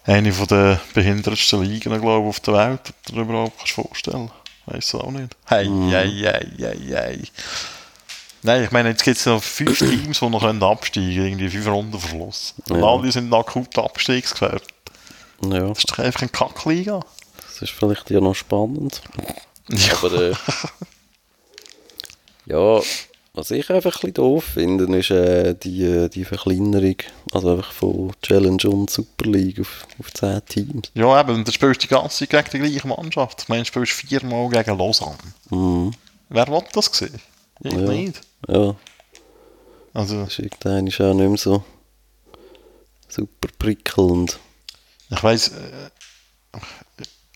[0.06, 4.32] eine von der behindertsten Ligen, glaube auf der Welt, die du dir überhaupt kannst vorstellen
[4.66, 5.34] Weiß auch nicht.
[5.46, 7.24] Hey, hey, hey, hey, hey.
[8.44, 11.50] Nein, ich meine, jetzt gibt es noch fünf Teams, die noch können absteigen können, irgendwie
[11.50, 12.56] fünf Runden Verlust.
[12.70, 12.86] Und Ja.
[12.86, 14.64] alle sind akut abstiegsgefährdet.
[15.42, 17.00] Ja, Das ist doch einfach eine Kackliga.
[17.60, 19.02] Das ist vielleicht ja noch spannend.
[19.70, 19.98] Ja.
[19.98, 20.34] Aber äh,
[22.46, 22.82] ja,
[23.34, 26.96] was ich einfach ein bisschen doof finde, ist äh, die, äh, die Verkleinerung.
[27.34, 30.92] Also einfach von Challenge und Super League auf, auf 10 Teams.
[30.96, 33.44] Ja, eben, und dann spielst du die ganze Zeit gegen die gleiche Mannschaft.
[33.44, 35.18] Ich meine, du spielst viermal gegen Lausanne.
[35.50, 35.92] Mhm.
[36.30, 37.20] Wer will das sehen?
[37.64, 37.80] Ich Ja.
[37.80, 38.22] nicht.
[38.48, 38.76] Ja,
[39.94, 41.64] Also, das ist auch nicht mehr so,
[43.10, 44.40] super prickelnd.
[45.10, 45.90] Ich weiss, äh,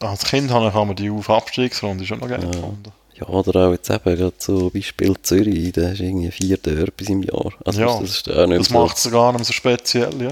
[0.01, 2.91] als Kind habe ich einmal die Auf-Abstiegsrunde schon noch geil gefunden.
[3.15, 7.21] Ja, oder auch jetzt eben, gerade so Beispiel Zürich, da ist irgendwie vier Derbys im
[7.23, 7.51] Jahr.
[7.65, 8.73] Also Ja, das ist auch nicht Das so.
[8.73, 10.31] macht es gar nicht so speziell, ja.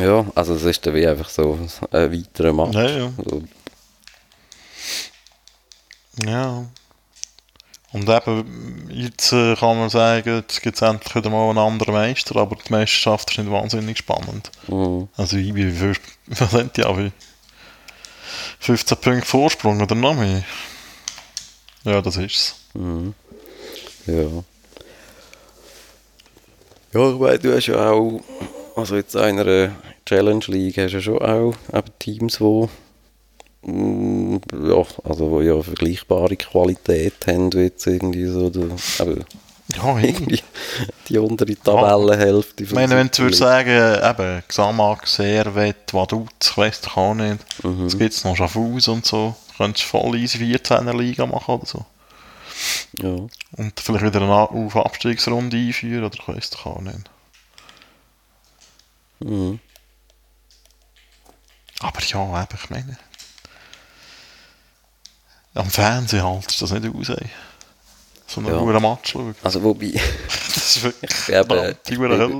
[0.00, 1.58] Ja, also es ist dann wie einfach so
[1.90, 2.74] ein weiterer Match.
[2.76, 3.12] Ja, ja.
[3.24, 3.42] So,
[6.24, 6.64] Ja.
[7.92, 11.94] Und eben, jetzt äh, kann man sagen, jetzt gibt es endlich wieder mal einen anderen
[11.94, 14.50] Meister, aber die Meisterschaft ist nicht wahnsinnig spannend.
[14.66, 15.08] mhm.
[15.16, 15.94] Also ich wie viel,
[16.26, 17.12] was sind die wie
[18.60, 20.44] 15 Punkte Vorsprung oder noch mehr?
[21.84, 22.56] Ja, das ist's.
[22.74, 23.14] Mhm.
[24.06, 24.44] Ja.
[26.92, 28.20] Ja, ich meine, du hast ja auch,
[28.76, 29.72] also jetzt in einer
[30.04, 32.68] Challenge League hast du ja schon auch eben Teams, die
[33.64, 38.68] ja, also wo ja vergleichbare Qualität haben, wie jetzt irgendwie so der,
[39.00, 39.24] eben,
[39.74, 40.42] Ja, irgendwie.
[41.08, 42.64] die untere Tabellenhälfte.
[42.64, 43.68] Ich meine, wenn du würdest sagen,
[44.02, 47.44] eben, Xamax, Servet, Vaduz, ich weiss doch auch nicht.
[47.86, 49.34] Es gibt noch Schaffhaus und so.
[49.50, 51.84] Du könntest voll easy 14er Liga machen oder so.
[53.02, 53.16] Ja.
[53.56, 57.10] Und vielleicht wieder eine Auf-Abstiegsrunde einführen oder ich weiss doch auch nicht.
[59.20, 59.60] Mhm.
[61.80, 62.98] Aber ja, eben, ich meine.
[65.58, 67.26] Am Fernsehen haltest du das nicht aus, ey.
[68.28, 68.72] So einen Ja.
[68.72, 68.80] ja.
[68.80, 69.34] Match schauen.
[69.42, 69.92] Also wobei,
[70.54, 71.76] Das ist wirklich ich glaube,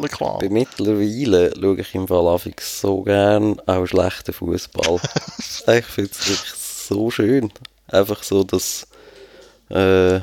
[0.08, 0.38] klar.
[0.38, 5.00] bei mittlerweile schaue ich im Fall anfangs so gern auch schlechten Fußball.
[5.78, 7.52] ich finde es wirklich so schön.
[7.88, 8.86] Einfach so, dass
[9.70, 10.20] äh,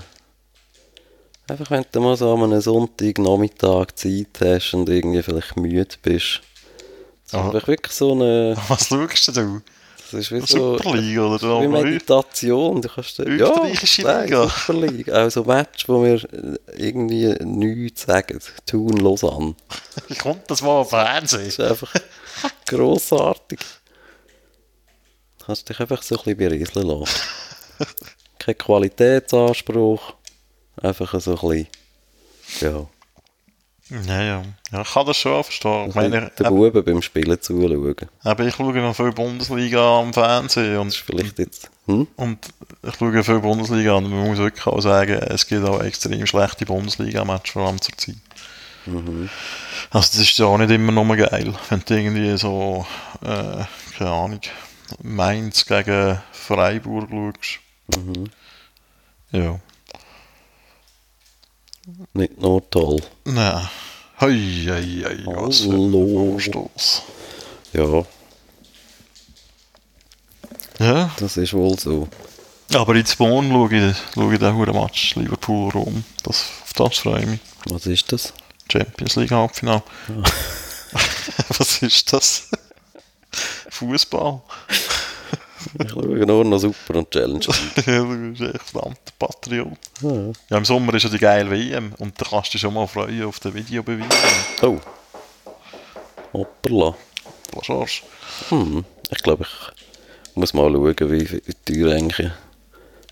[1.47, 6.41] einfach wenn du mal so an einem Sonntagnachmittag Zeit hast und irgendwie vielleicht müde bist.
[7.31, 9.61] Das ist wirklich so eine, Was schaust du?
[10.11, 11.61] Das ist wie so Superliga oder so?
[11.61, 12.81] wie Meditation.
[12.81, 14.47] Du kannst ja, Österreichische nein, Liga.
[14.47, 15.11] Super League.
[15.11, 18.39] Auch so Match, wo wir äh, irgendwie nichts sagen.
[18.65, 19.55] Thun, Lausanne.
[20.07, 21.45] Wie kommt das mal am Fernsehen?
[21.45, 21.93] Das ist einfach
[22.67, 23.59] grossartig.
[25.39, 27.19] Du kannst dich einfach so ein bisschen berieseln lassen.
[28.39, 30.13] Kein Qualitätsanspruch.
[30.81, 31.67] Einfach so ein bisschen,
[32.61, 32.87] ja,
[33.89, 34.43] Ja, ja.
[34.71, 35.89] ja ich kann das schon verstehen.
[35.89, 37.95] Ich meine, den Buben beim Spielen zuschauen.
[38.23, 42.07] Das eben, ich schaue noch viel Bundesliga am Fernsehen und, ist vielleicht jetzt, hm?
[42.15, 42.47] und
[42.81, 46.65] ich schaue viel Bundesliga und man muss wirklich auch sagen, es gibt auch extrem schlechte
[46.65, 48.15] Bundesliga-Matches, vor allem zur Zeit.
[48.88, 52.86] Also das ist ja auch nicht immer nur geil, wenn du irgendwie so,
[53.21, 53.63] äh,
[53.97, 54.41] keine Ahnung,
[55.01, 57.09] Mainz gegen Freiburg
[57.41, 57.59] schaust.
[59.31, 59.59] Ja.
[62.13, 63.01] Nicht nur toll.
[63.25, 63.69] Nein.
[64.19, 64.31] Hei,
[64.67, 65.91] hei, hei, was für ein.
[65.91, 67.01] Vorstoß.
[67.73, 68.05] Ja,
[70.79, 72.07] Ja, das ist wohl so.
[72.73, 76.03] aber in Bonn schaue ich, schaue ich den Match Liverpool-Rom.
[76.23, 77.39] Das, auf das freue ich mich.
[77.69, 78.33] Was ist das?
[78.71, 79.83] Champions League Halbfinale.
[81.57, 82.49] Was ist das?
[83.69, 84.41] Fußball.
[85.84, 87.45] Ich schaue nur noch Super und Challenge.
[87.86, 89.78] Ja, du bist echt verdammter Patriot.
[90.01, 90.32] Ja.
[90.49, 92.88] Ja, im Sommer ist ja die geile WM und da kannst du dich schon mal
[92.88, 94.07] freuen auf den Videobeweis.
[94.61, 94.80] Oh.
[96.34, 96.95] Hoppala.
[97.61, 98.03] Schorsch.
[98.49, 98.84] Hm.
[99.09, 102.32] Ich glaube, ich muss mal schauen, wie wie teuer eigentlich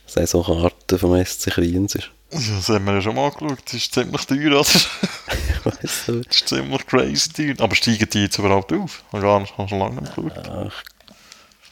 [0.06, 2.12] Saisonkarte vom SC Kriens ist.
[2.30, 3.60] Das haben wir ja schon mal geschaut.
[3.66, 4.60] Das ist ziemlich teuer, oder?
[5.64, 6.22] Weißt du?
[6.22, 7.56] Das ist ziemlich crazy teuer.
[7.60, 9.04] Aber steigen die jetzt überhaupt auf?
[9.08, 10.34] Ich habe gar nicht, schon lange nicht geschaut.
[10.38, 10.93] Ich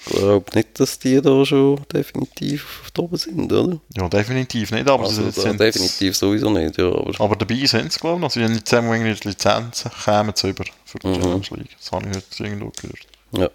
[0.06, 3.80] glaube nicht, dass die da schon definitiv auf oben sind, oder?
[3.96, 6.88] Ja, definitiv nicht, aber Also, sind definitiv sowieso nicht, ja.
[6.88, 10.50] Aber Aber dabei sind sie, glaube ich, haben jetzt einmal irgendwie die Lizenzen kämen sie
[10.50, 11.22] über für die Mhm.
[11.22, 11.78] Challenge League.
[11.78, 13.08] Das habe ich heute irgendwo gehört.
[13.38, 13.50] ja.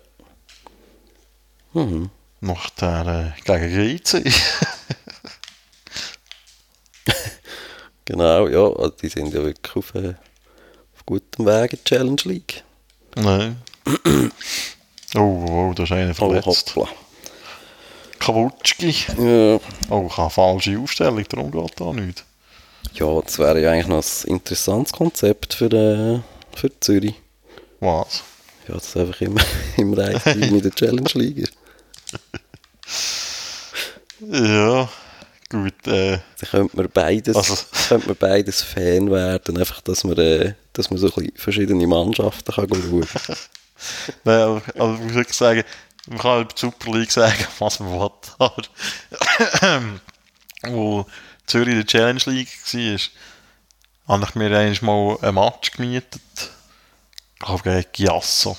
[1.82, 2.10] Mhm.
[2.40, 4.24] Nach der äh, gegen GC.
[8.04, 10.10] Genau, ja, also die sind ja wirklich auf, äh,
[10.94, 12.62] auf gutem Weg in die Challenge League.
[13.16, 13.56] Nein.
[15.14, 16.74] Oh, oh, da ist einer Oh, verletzt.
[16.76, 16.88] hoppla.
[18.18, 18.94] Kawutschki.
[19.18, 19.58] Ja.
[19.90, 22.24] Oh, ich habe falsche Aufstellung, darum geht da nicht.
[22.94, 26.20] ja, das wäre ja eigentlich noch ein interessantes Konzept für, äh,
[26.56, 27.14] für Zürich.
[27.80, 28.22] Was?
[28.68, 29.40] Ja, dass einfach immer,
[29.76, 31.52] ein Team in der Challenge League ist.
[34.20, 34.88] Ja,
[35.50, 35.86] gut.
[35.86, 37.56] Äh, Dann könnte man beides, Also-
[37.88, 41.86] könnte man beides Fan werden, einfach, dass man, äh, dass man so ein bisschen verschiedene
[41.86, 43.36] Mannschaften kann schauen kann.
[44.24, 45.64] nein, aber, aber ich wirklich sagen,
[46.08, 48.10] man kann über die Super League sagen, was man will.
[48.38, 48.62] Aber
[50.72, 51.06] wo
[51.46, 53.00] Zürich in der Challenge League war,
[54.08, 56.20] habe ich mir einmal mal ein Match gemietet.
[57.34, 58.56] Ich glaube gegen Giasso.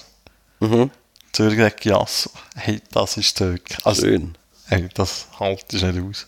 [0.59, 0.91] Mhm.
[1.31, 2.29] Zürich gegen Giasso.
[2.55, 3.85] Hey, das ist wirklich...
[3.85, 4.37] Also, Schön.
[4.65, 6.27] Hey, das halt ist nicht aus.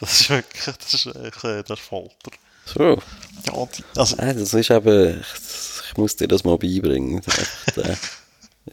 [0.00, 2.30] Das ist wirklich, das ist, das ist Folter.
[2.66, 3.02] So.
[3.46, 7.22] Ja, also, Nein, das ist eben, ich, ich muss dir das mal beibringen.
[7.24, 7.96] Das einfach, äh,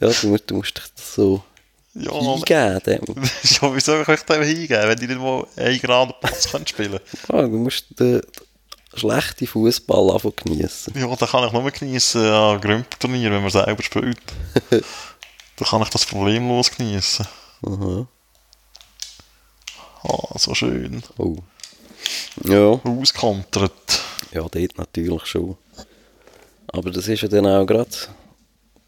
[0.00, 1.42] ja, du musst, du musst dich so
[1.94, 2.80] ja, eingeben.
[2.84, 3.24] Dem.
[3.42, 7.00] ja, wie soll ich euch dem hingeben, wenn die nicht mal einen geraden Pass spielen
[7.28, 8.20] Ja, du musst den
[8.94, 10.94] schlechten Fußball anfangen geniessen.
[10.96, 14.18] Ja, da kann ich nur geniessen an Grümperturnier, wenn man selber spielt.
[14.70, 17.26] da kann ich das problemlos geniessen.
[17.66, 18.06] Aha.
[20.02, 21.02] Ah, so schön.
[21.18, 21.36] Oh.
[22.44, 24.02] Ja, Auskontert.
[24.32, 25.56] ja, dort natürlich schon.
[26.76, 27.88] Aber das ist ja dann auch gerade,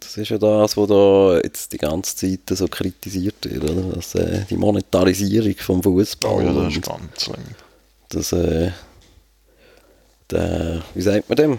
[0.01, 3.95] das ist ja das, was da jetzt die ganze Zeit so kritisiert wird, oder?
[3.95, 6.33] Das, äh, die Monetarisierung vom Fußball.
[6.33, 7.45] Oh ja, das ist ganz schlimm.
[8.11, 8.71] das, äh,
[10.31, 11.59] der, wie sagt man dem?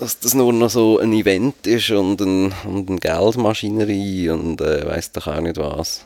[0.00, 4.86] Dass das nur noch so ein Event ist und, ein, und eine Geldmaschinerie und äh,
[4.86, 6.04] weiss doch auch nicht was.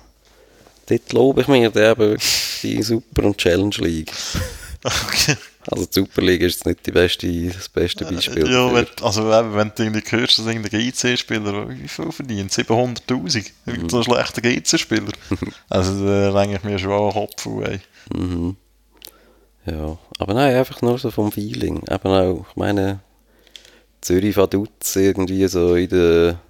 [0.86, 2.18] Dort lobe ich mir der eben
[2.62, 4.12] die Super- und Challenge League.
[4.84, 5.36] Okay.
[5.68, 8.50] Also die Super League ist nicht die beste, das beste Beispiel.
[8.50, 12.52] Ja, wenn, also wenn du irgendwie hörst, dass irgendein GC-Spieler, wie viel verdient?
[12.52, 13.50] 700'000?
[13.66, 15.12] Irgend so ein schlechter GC-Spieler.
[15.68, 17.80] also da denke ich mir schon auch Kopf ey.
[19.66, 21.82] Ja, aber nein, einfach nur so vom Feeling.
[21.90, 23.00] Eben auch, ich meine,
[24.00, 26.40] Zürich Vaduz irgendwie so in der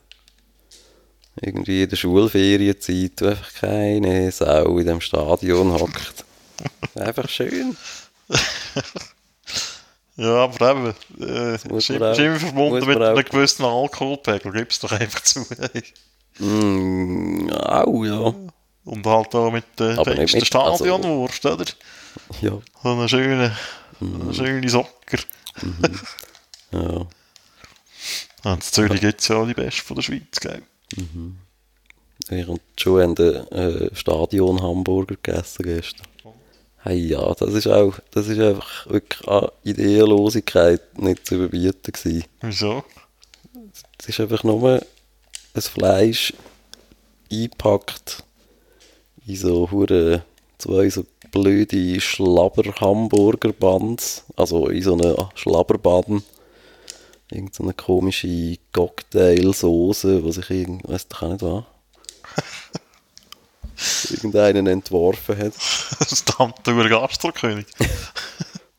[1.41, 6.25] irgendwie in der Schulferienzeit, wo einfach keine Sau in dem Stadion hockt.
[6.95, 7.77] Einfach schön.
[10.19, 15.45] Ja, aber eben, äh, immer verbunden mit einem gewissen Alkoholpegel, gib's doch einfach zu.
[16.39, 18.35] Mm, auch, ja.
[18.87, 21.67] Und halt auch mit der nicht besten mit- also- Stadionwurst, oder?
[22.41, 23.57] Ja, So eine schöne,
[24.01, 24.21] Mhm.
[24.23, 25.19] eine schöne Socker.
[26.73, 26.81] ja.
[28.45, 30.63] Und in Zürich gibt es ja auch die beste von der Schweiz, gell?
[32.29, 36.07] Während schon haben den äh, Stadion Hamburger gegessen gestern.
[36.87, 42.23] Hey, ja, das ist auch, das ist einfach wirklich an Ideenlosigkeit nicht zu überbieten gewesen.
[42.43, 42.85] Wieso?
[43.99, 44.81] Es ist einfach nur
[45.55, 46.33] ein Fleisch
[47.29, 48.23] eingepackt
[49.27, 50.23] in so hure
[50.59, 54.23] zwei so blöde Schlabber-Hamburger-Buns.
[54.37, 56.23] Also in so einer Schlabberbahn.
[57.33, 61.65] Irgend so eine komische Cocktailsoße, die sich irgend, weiss doch auch nicht was.
[64.11, 65.53] Irgendeinen entworfen hat.
[65.99, 67.67] Das Hamburger Gastrokönig.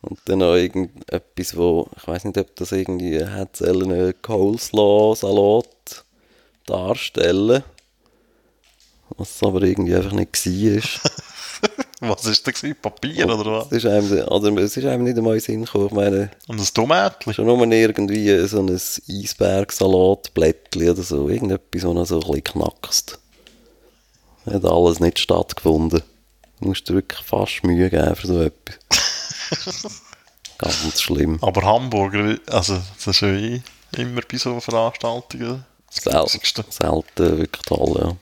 [0.01, 6.05] Und dann noch irgendetwas, wo, ich weiß nicht, ob das irgendwie hat sollen, einen Coleslaw-Salat
[6.65, 7.63] darstellen.
[9.17, 10.83] Was aber irgendwie einfach nicht war.
[12.09, 12.77] Was ist das gewesen?
[12.79, 13.71] Papier oder was?
[13.71, 15.87] Es ist einem, also es ist einem nicht einmal in Sinn gekommen.
[15.87, 17.33] Ich meine, Und ein Tomatli.
[17.33, 21.27] schon nur irgendwie so ein Eisbergsalatblättchen oder so.
[21.27, 23.17] Irgendetwas, das noch so ein bisschen knackst.
[24.51, 26.01] Hat alles nicht stattgefunden.
[26.59, 29.85] Du musst dir wirklich fast Mühe geben für so etwas.
[30.57, 31.37] Ganz schlimm.
[31.41, 33.61] Aber Hamburger, also das ist ja eh
[33.95, 35.65] immer bei so Veranstaltungen
[36.03, 38.17] das Sel selten wirklich toll,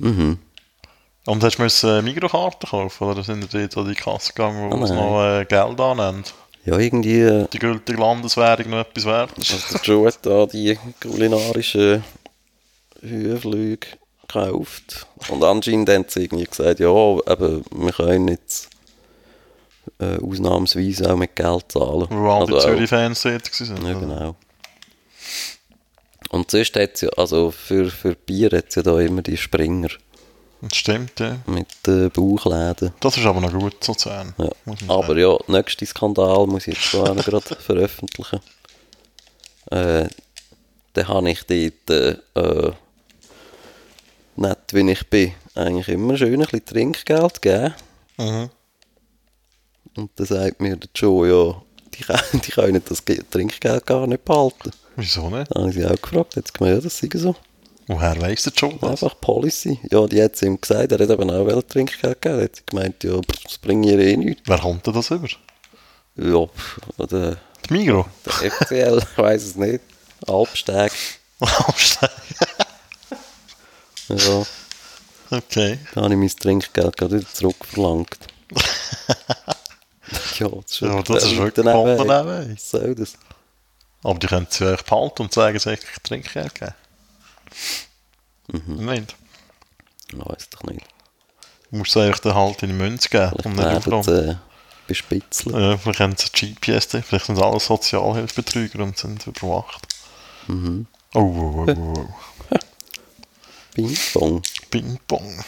[0.00, 0.36] ja.
[1.26, 4.84] Und hast du müssen Mikrokarten kaufen oder sind wir dort an die Kasse gegangen, wo
[4.84, 4.98] es nein.
[4.98, 6.34] noch äh, Geld annimmt?
[6.64, 9.52] Ja, irgendwie, äh, Die gültige Landeswährung noch etwas wert ist?
[9.52, 12.04] also der Joe hat da die kulinarischen
[13.00, 13.86] Höhenflüge
[14.28, 15.06] gekauft.
[15.28, 18.68] Und anscheinend haben sie irgendwie gesagt, ja, eben, wir können jetzt
[19.98, 22.06] äh, ausnahmsweise auch mit Geld zahlen.
[22.10, 23.86] Wo all die Also Zürich-Fans dort waren.
[23.86, 24.36] Ja, genau.
[26.30, 29.36] Und sonst hat es ja, also für, für Bier hat es ja da immer die
[29.36, 29.88] Springer
[30.60, 31.38] Das stimmt, ja.
[31.46, 32.92] mit den Bauchläden.
[33.00, 34.34] Das ist aber noch gut, so zu sehen.
[34.36, 34.50] Ja.
[34.88, 35.20] Aber sagen.
[35.20, 38.40] ja, nächste Skandal muss ich jetzt auch noch gerade veröffentlichen.
[39.70, 40.08] Äh,
[40.92, 42.72] dann habe ich dort, äh, äh,
[44.40, 47.74] nett wie ich bin, eigentlich immer schön ein bisschen Trinkgeld gegeben.
[48.18, 48.50] Mhm.
[49.96, 51.62] Und dann sagt mir der Joe, ja,
[51.94, 54.70] die, können- die können das Ge- Trinkgeld gar nicht behalten.
[54.96, 55.50] Wieso nicht?
[55.54, 57.34] Dann habe ich sie auch gefragt, sie gemeint, ja, das sei so.
[57.86, 59.02] Woher weiss der schon das?
[59.02, 59.80] Einfach Policy.
[59.90, 62.38] Ja, die hat sie ihm gesagt, er hat eben auch Trinkgeld gegeben.
[62.38, 64.42] Dann hat gemeint, ja, das bringt ihr eh nichts.
[64.46, 65.28] Wer kommt denn das über?
[66.16, 66.80] Ja, pff,
[67.10, 67.36] der,
[67.68, 68.06] Die Migro?
[68.26, 69.80] der FCL, ich weiß es nicht.
[70.26, 70.92] Alpsteg.
[74.08, 74.42] Ja,
[75.30, 75.78] okay.
[75.94, 78.18] da habe ich mein Trinkgeld gerade wieder zurückverlangt.
[80.38, 82.08] ja, das ist, Ja, das ist wirklich daneben.
[82.08, 83.14] Was soll das?
[84.02, 86.74] Aber die können es ja behalten und sagen, sie hätten Trinkgeld gegeben.
[88.48, 88.86] Mhm.
[88.86, 89.16] Nicht.
[90.10, 90.86] Ich weiß doch nicht.
[91.70, 94.36] Du musst es eigentlich halt in die Münze geben und nicht Vielleicht werden sie äh,
[94.86, 95.60] bespitzeln.
[95.60, 99.86] Ja, vielleicht haben sie GPS, vielleicht sind es alles Sozialhilfebetrüger und sind überwacht.
[100.46, 100.86] Mhm.
[101.14, 102.37] Oh, oh, oh, oh,
[103.78, 104.42] Ping-Pong.
[104.70, 105.44] Ping-Pong.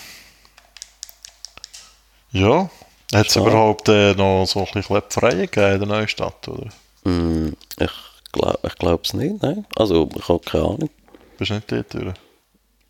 [2.31, 2.70] Ja,
[3.12, 6.68] Hat es überhaupt äh, noch so ein bisschen Freie gegeben in der Neustadt, oder?
[7.05, 7.91] Hm, ich
[8.31, 9.66] glaube ich glaub's nicht, nein.
[9.74, 10.91] Also, ich habe keine Ahnung.
[11.39, 12.14] Bist du nicht dort durch?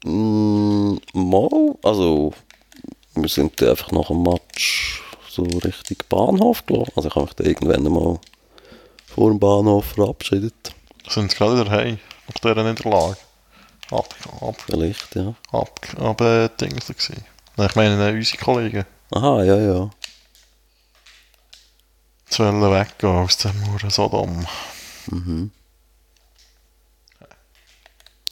[0.05, 2.35] Mm, mal, also
[3.15, 6.93] wir sind einfach nach dem Match so Richtung Bahnhof gelaufen.
[6.97, 8.19] Also ich habe mich dann irgendwann mal
[9.07, 10.75] vor dem Bahnhof verabschiedet.
[11.09, 13.17] Sind gerade wieder heim, nach dieser Niederlage.
[13.91, 15.35] Ab, ab, Vielleicht, ja.
[15.51, 17.25] ab, ab, äh, Dings gewesen.
[17.57, 18.85] Nein, ich meine, äh, unsere Kollegen.
[19.11, 19.91] Aha, ja, ja.
[22.31, 24.47] zu wollen weggehen aus dem Mauer Sodom.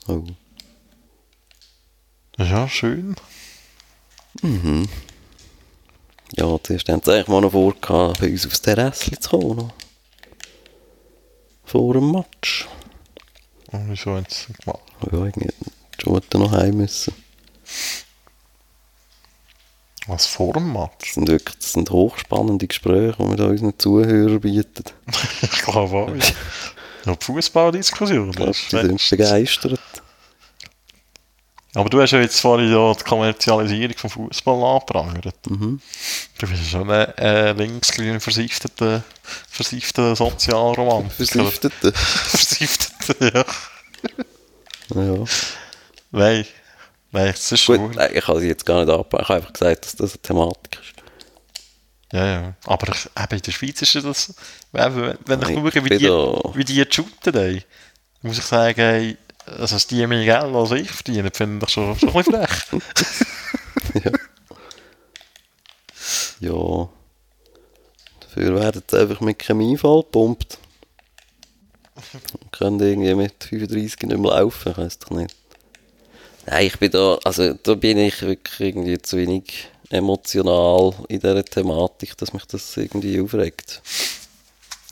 [0.06, 0.24] Oh.
[2.38, 3.16] Ja, schön.
[6.36, 9.56] Ja, zuerst haben sie eigentlich mal noch vor, bei uns aufs Terrasse zu kommen.
[9.56, 9.72] Noch.
[11.64, 12.68] Vor dem Match.
[13.68, 14.80] Und wieso haben sie es gemacht?
[15.02, 15.48] Ja, irgendwie
[16.00, 17.14] schon hätten noch heim müssen.
[20.06, 20.90] Was vor dem Match?
[21.00, 24.84] Das sind wirklich das sind hochspannende Gespräche, die wir da unseren Zuhörern bieten.
[25.42, 26.10] ich glaube auch.
[27.04, 28.30] Ja, Fußballdiskussion.
[28.30, 29.80] Ich glaube, die sind begeistert.
[31.74, 35.36] Aber du hast ja jetzt vorhin ja die Kommerzialisierung vom Fußball angeprangert.
[35.48, 35.80] Mhm.
[36.38, 39.02] Du bist ja schon ein äh, linksgrün versifteter,
[39.48, 41.44] versifteter Sozialromantiker.
[41.44, 41.92] Versiftete.
[41.92, 43.44] Versifteter, ja.
[44.94, 45.24] Ja.
[46.10, 46.46] Nein.
[47.10, 47.90] Nein, das ist Gut, schon.
[47.92, 49.22] nein, ich habe sie jetzt gar nicht abgebaut.
[49.22, 50.92] Ich habe einfach gesagt, dass das eine Thematik ist.
[52.12, 52.54] Ja, ja.
[52.64, 54.34] Aber ich, eben in der Schweiz ist ja das.
[54.72, 56.08] Wenn, ich schaue, wie die,
[56.58, 57.62] wie die shooten, ey,
[58.22, 59.18] muss ich sagen, ey,
[59.58, 64.12] also, dass die mehr Geld als ich verdienen, finde ich schon, schon ein bisschen frech.
[66.40, 66.88] Ja.
[68.20, 70.58] Dafür werden sie einfach mit Chemie vollgepumpt.
[72.32, 75.34] Und können irgendwie mit 35 nicht mehr laufen, ich weiß doch nicht.
[76.46, 81.44] Nein, ich bin da, also da bin ich wirklich irgendwie zu wenig emotional in dieser
[81.44, 83.82] Thematik, dass mich das irgendwie aufregt.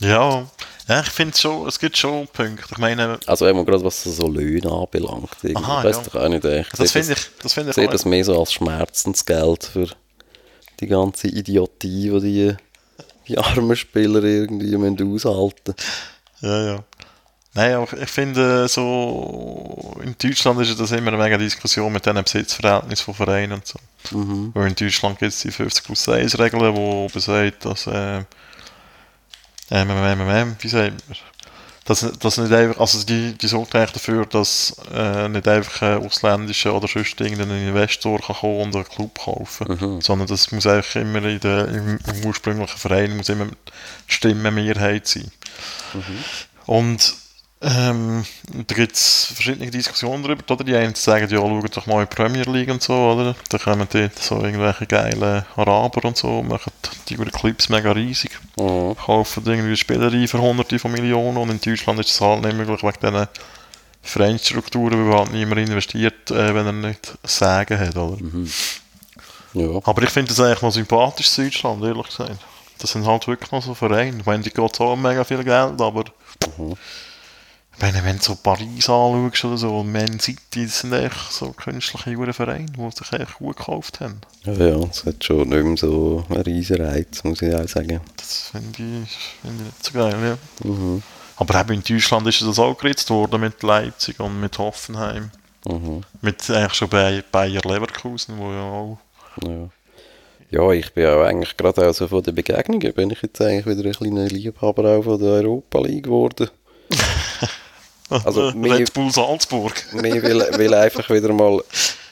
[0.00, 0.50] ja.
[0.88, 2.64] Ja, ich finde schon, es gibt schon Punkte.
[2.70, 5.30] Ich meine, Also eben gerade was so Löhne anbelangt.
[5.42, 5.56] Irgendwie.
[5.56, 6.02] Aha, ich weiß ja.
[6.04, 6.44] doch auch nicht.
[6.44, 9.88] Ich das finde ich, das finde Ich sehe das mehr so als Schmerzensgeld für
[10.78, 12.56] die ganze Idiotie, die die,
[13.26, 15.74] die armen Spieler irgendwie müssen aushalten
[16.40, 16.84] Ja, ja.
[17.54, 22.04] Nein, aber ich finde, so in Deutschland ist ja das immer eine mega Diskussion mit
[22.04, 23.78] diesen Besitzverhältnissen von Vereinen und so.
[24.52, 28.24] Weil in Deutschland gibt es die 50 plus 1 Regeln, die besagt, dass äh,
[29.70, 31.18] ähm, ähm, ähm, wie sagt man?
[31.84, 36.04] Dass, dass nicht einfach, also die, die sorgt eigentlich dafür, dass äh, nicht einfach ein
[36.04, 40.96] ausländischer oder sonst irgendein Investor kann kommen und einen Club kaufen, sondern das muss eigentlich
[40.96, 45.30] immer in der, im, ursprünglichen Verein muss immer die Stimmenmehrheit sein.
[46.66, 47.14] Und
[47.62, 50.62] ähm, da gibt es verschiedene Diskussionen darüber, oder?
[50.62, 53.34] Die einen sagen, ja, schaut doch mal in die Premier League und so, oder?
[53.48, 56.70] Da kommen dort so irgendwelche geilen Araber und so, machen
[57.08, 58.96] die Clips mega riesig, Mhm.
[58.96, 62.56] kaufen irgendwie Spieler ein für hunderte von Millionen und in Deutschland ist das halt nicht
[62.56, 63.28] möglich wegen diesen
[64.02, 68.18] Vereinsstrukturen, weil halt niemand investiert, äh, wenn er nicht Sagen hat, oder?
[69.54, 69.80] Ja.
[69.84, 72.38] Aber ich finde das eigentlich noch sympathisch in Deutschland, ehrlich gesagt.
[72.78, 74.18] Das sind halt wirklich noch so Vereine.
[74.18, 76.04] Ich meine, die geht auch mega viel Geld, aber...
[76.58, 76.76] Ich
[77.80, 82.10] meine, wenn du so Paris anschaust oder so, Man City, das sind echt so künstliche
[82.10, 84.20] junge Vereine, die sich echt gut gekauft haben.
[84.44, 88.00] Ja, ja, es hat schon nicht mehr so einen riesen Reiz, muss ich auch sagen.
[88.16, 89.10] Das finde ich,
[89.42, 91.00] finde ich nicht so geil, ja.
[91.36, 95.30] Aber eben in Deutschland ist das auch geritzt worden mit Leipzig und mit Hoffenheim.
[95.66, 96.02] Mhm.
[96.22, 98.98] Mit eigentlich schon bei Bayer Leverkusen, wo ja auch...
[99.42, 99.68] Ja.
[100.50, 103.86] ja, ich bin auch eigentlich gerade also von den Begegnungen bin ich jetzt eigentlich wieder
[103.86, 106.48] ein kleiner Liebhaber auch von der Europa League geworden.
[108.08, 108.52] Also,
[108.94, 109.74] Bull Salzburg.
[109.92, 111.62] Mehr will, will einfach wieder mal,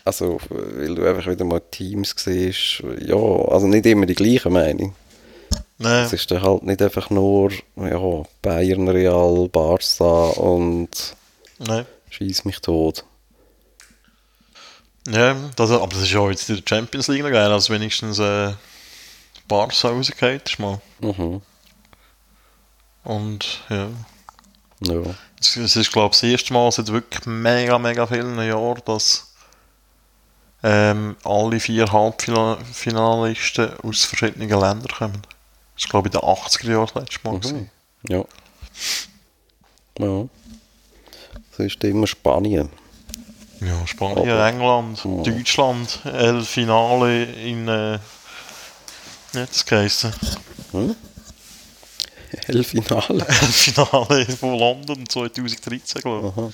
[0.05, 4.83] also weil du einfach wieder mal Teams siehst, ja, also nicht immer die gleichen, meine
[4.83, 4.91] ich.
[5.79, 6.05] Nein.
[6.05, 11.15] Es ist dann halt nicht einfach nur, ja, Bayern, Real, Barca und
[11.59, 11.87] Nein.
[12.11, 13.05] schieß mich tot.
[15.09, 18.19] Ja, das, aber das ist ja jetzt in der Champions League noch geil, also wenigstens
[18.19, 18.53] äh,
[19.49, 20.81] Barca rausgeht ist mal.
[21.01, 21.43] Mhm.
[23.05, 23.89] Und ja,
[24.81, 25.03] Ja.
[25.57, 29.33] Es, ist glaube ich das erste Mal seit wirklich mega, mega vielen Jahren, dass
[30.63, 35.23] ähm, alle vier Halbfinalisten aus verschiedenen Ländern kommen.
[35.77, 37.39] Das war glaube ich in den 80er Jahren das letzte Mal.
[37.41, 37.71] gewesen.
[38.09, 38.25] Ja.
[39.99, 40.25] Ja.
[41.57, 42.69] Das ist immer Spanien.
[43.61, 45.23] Ja, Spanien, Aber- England, Ja.
[45.23, 47.99] Deutschland, El Finale in äh,
[49.33, 50.13] das geheißen.
[50.73, 50.97] Hellfinale.
[52.49, 56.53] El Finale von London 2013, glaube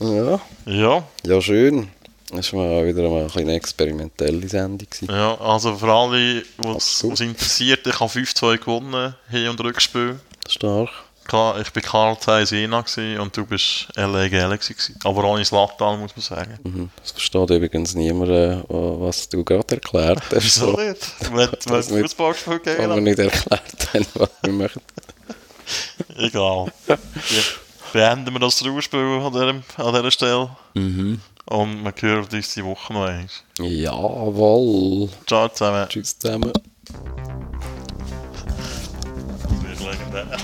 [0.00, 0.34] Ja.
[0.66, 0.74] ich.
[0.74, 1.88] Ja, Ja, schön.
[2.30, 4.88] Das war mal wieder mal eine experimentelle Sendung.
[5.02, 10.18] Ja, also für alle, was interessiert, ich habe 5-2 gewonnen, Hin- und Rückspiel.
[10.48, 10.88] Stark
[11.28, 12.84] ich war Karl Zeiss Jena
[13.20, 14.74] und du bist LA Galaxy.
[14.74, 14.98] Gewesen.
[15.04, 16.58] Aber ohne Slatan, muss man sagen.
[16.64, 16.90] Mhm.
[17.00, 20.44] Das versteht übrigens niemand, äh, was du gerade erklärt hast.
[20.44, 21.00] Wieso nicht?
[21.32, 24.80] Wenn das ein Fußballspiel gegeben Wenn wir nicht erklärt was wir möchten.
[26.16, 26.72] Egal.
[27.92, 29.36] Beenden wir das Rauspiel an,
[29.76, 30.50] an dieser Stelle.
[30.74, 31.20] Mhm.
[31.46, 33.42] Und wir hören uns die Woche noch eins.
[33.58, 35.08] Jawohl.
[35.26, 35.88] Ciao zusammen.
[35.88, 36.52] Tschüss zusammen.
[39.60, 40.38] Wir legen legendär.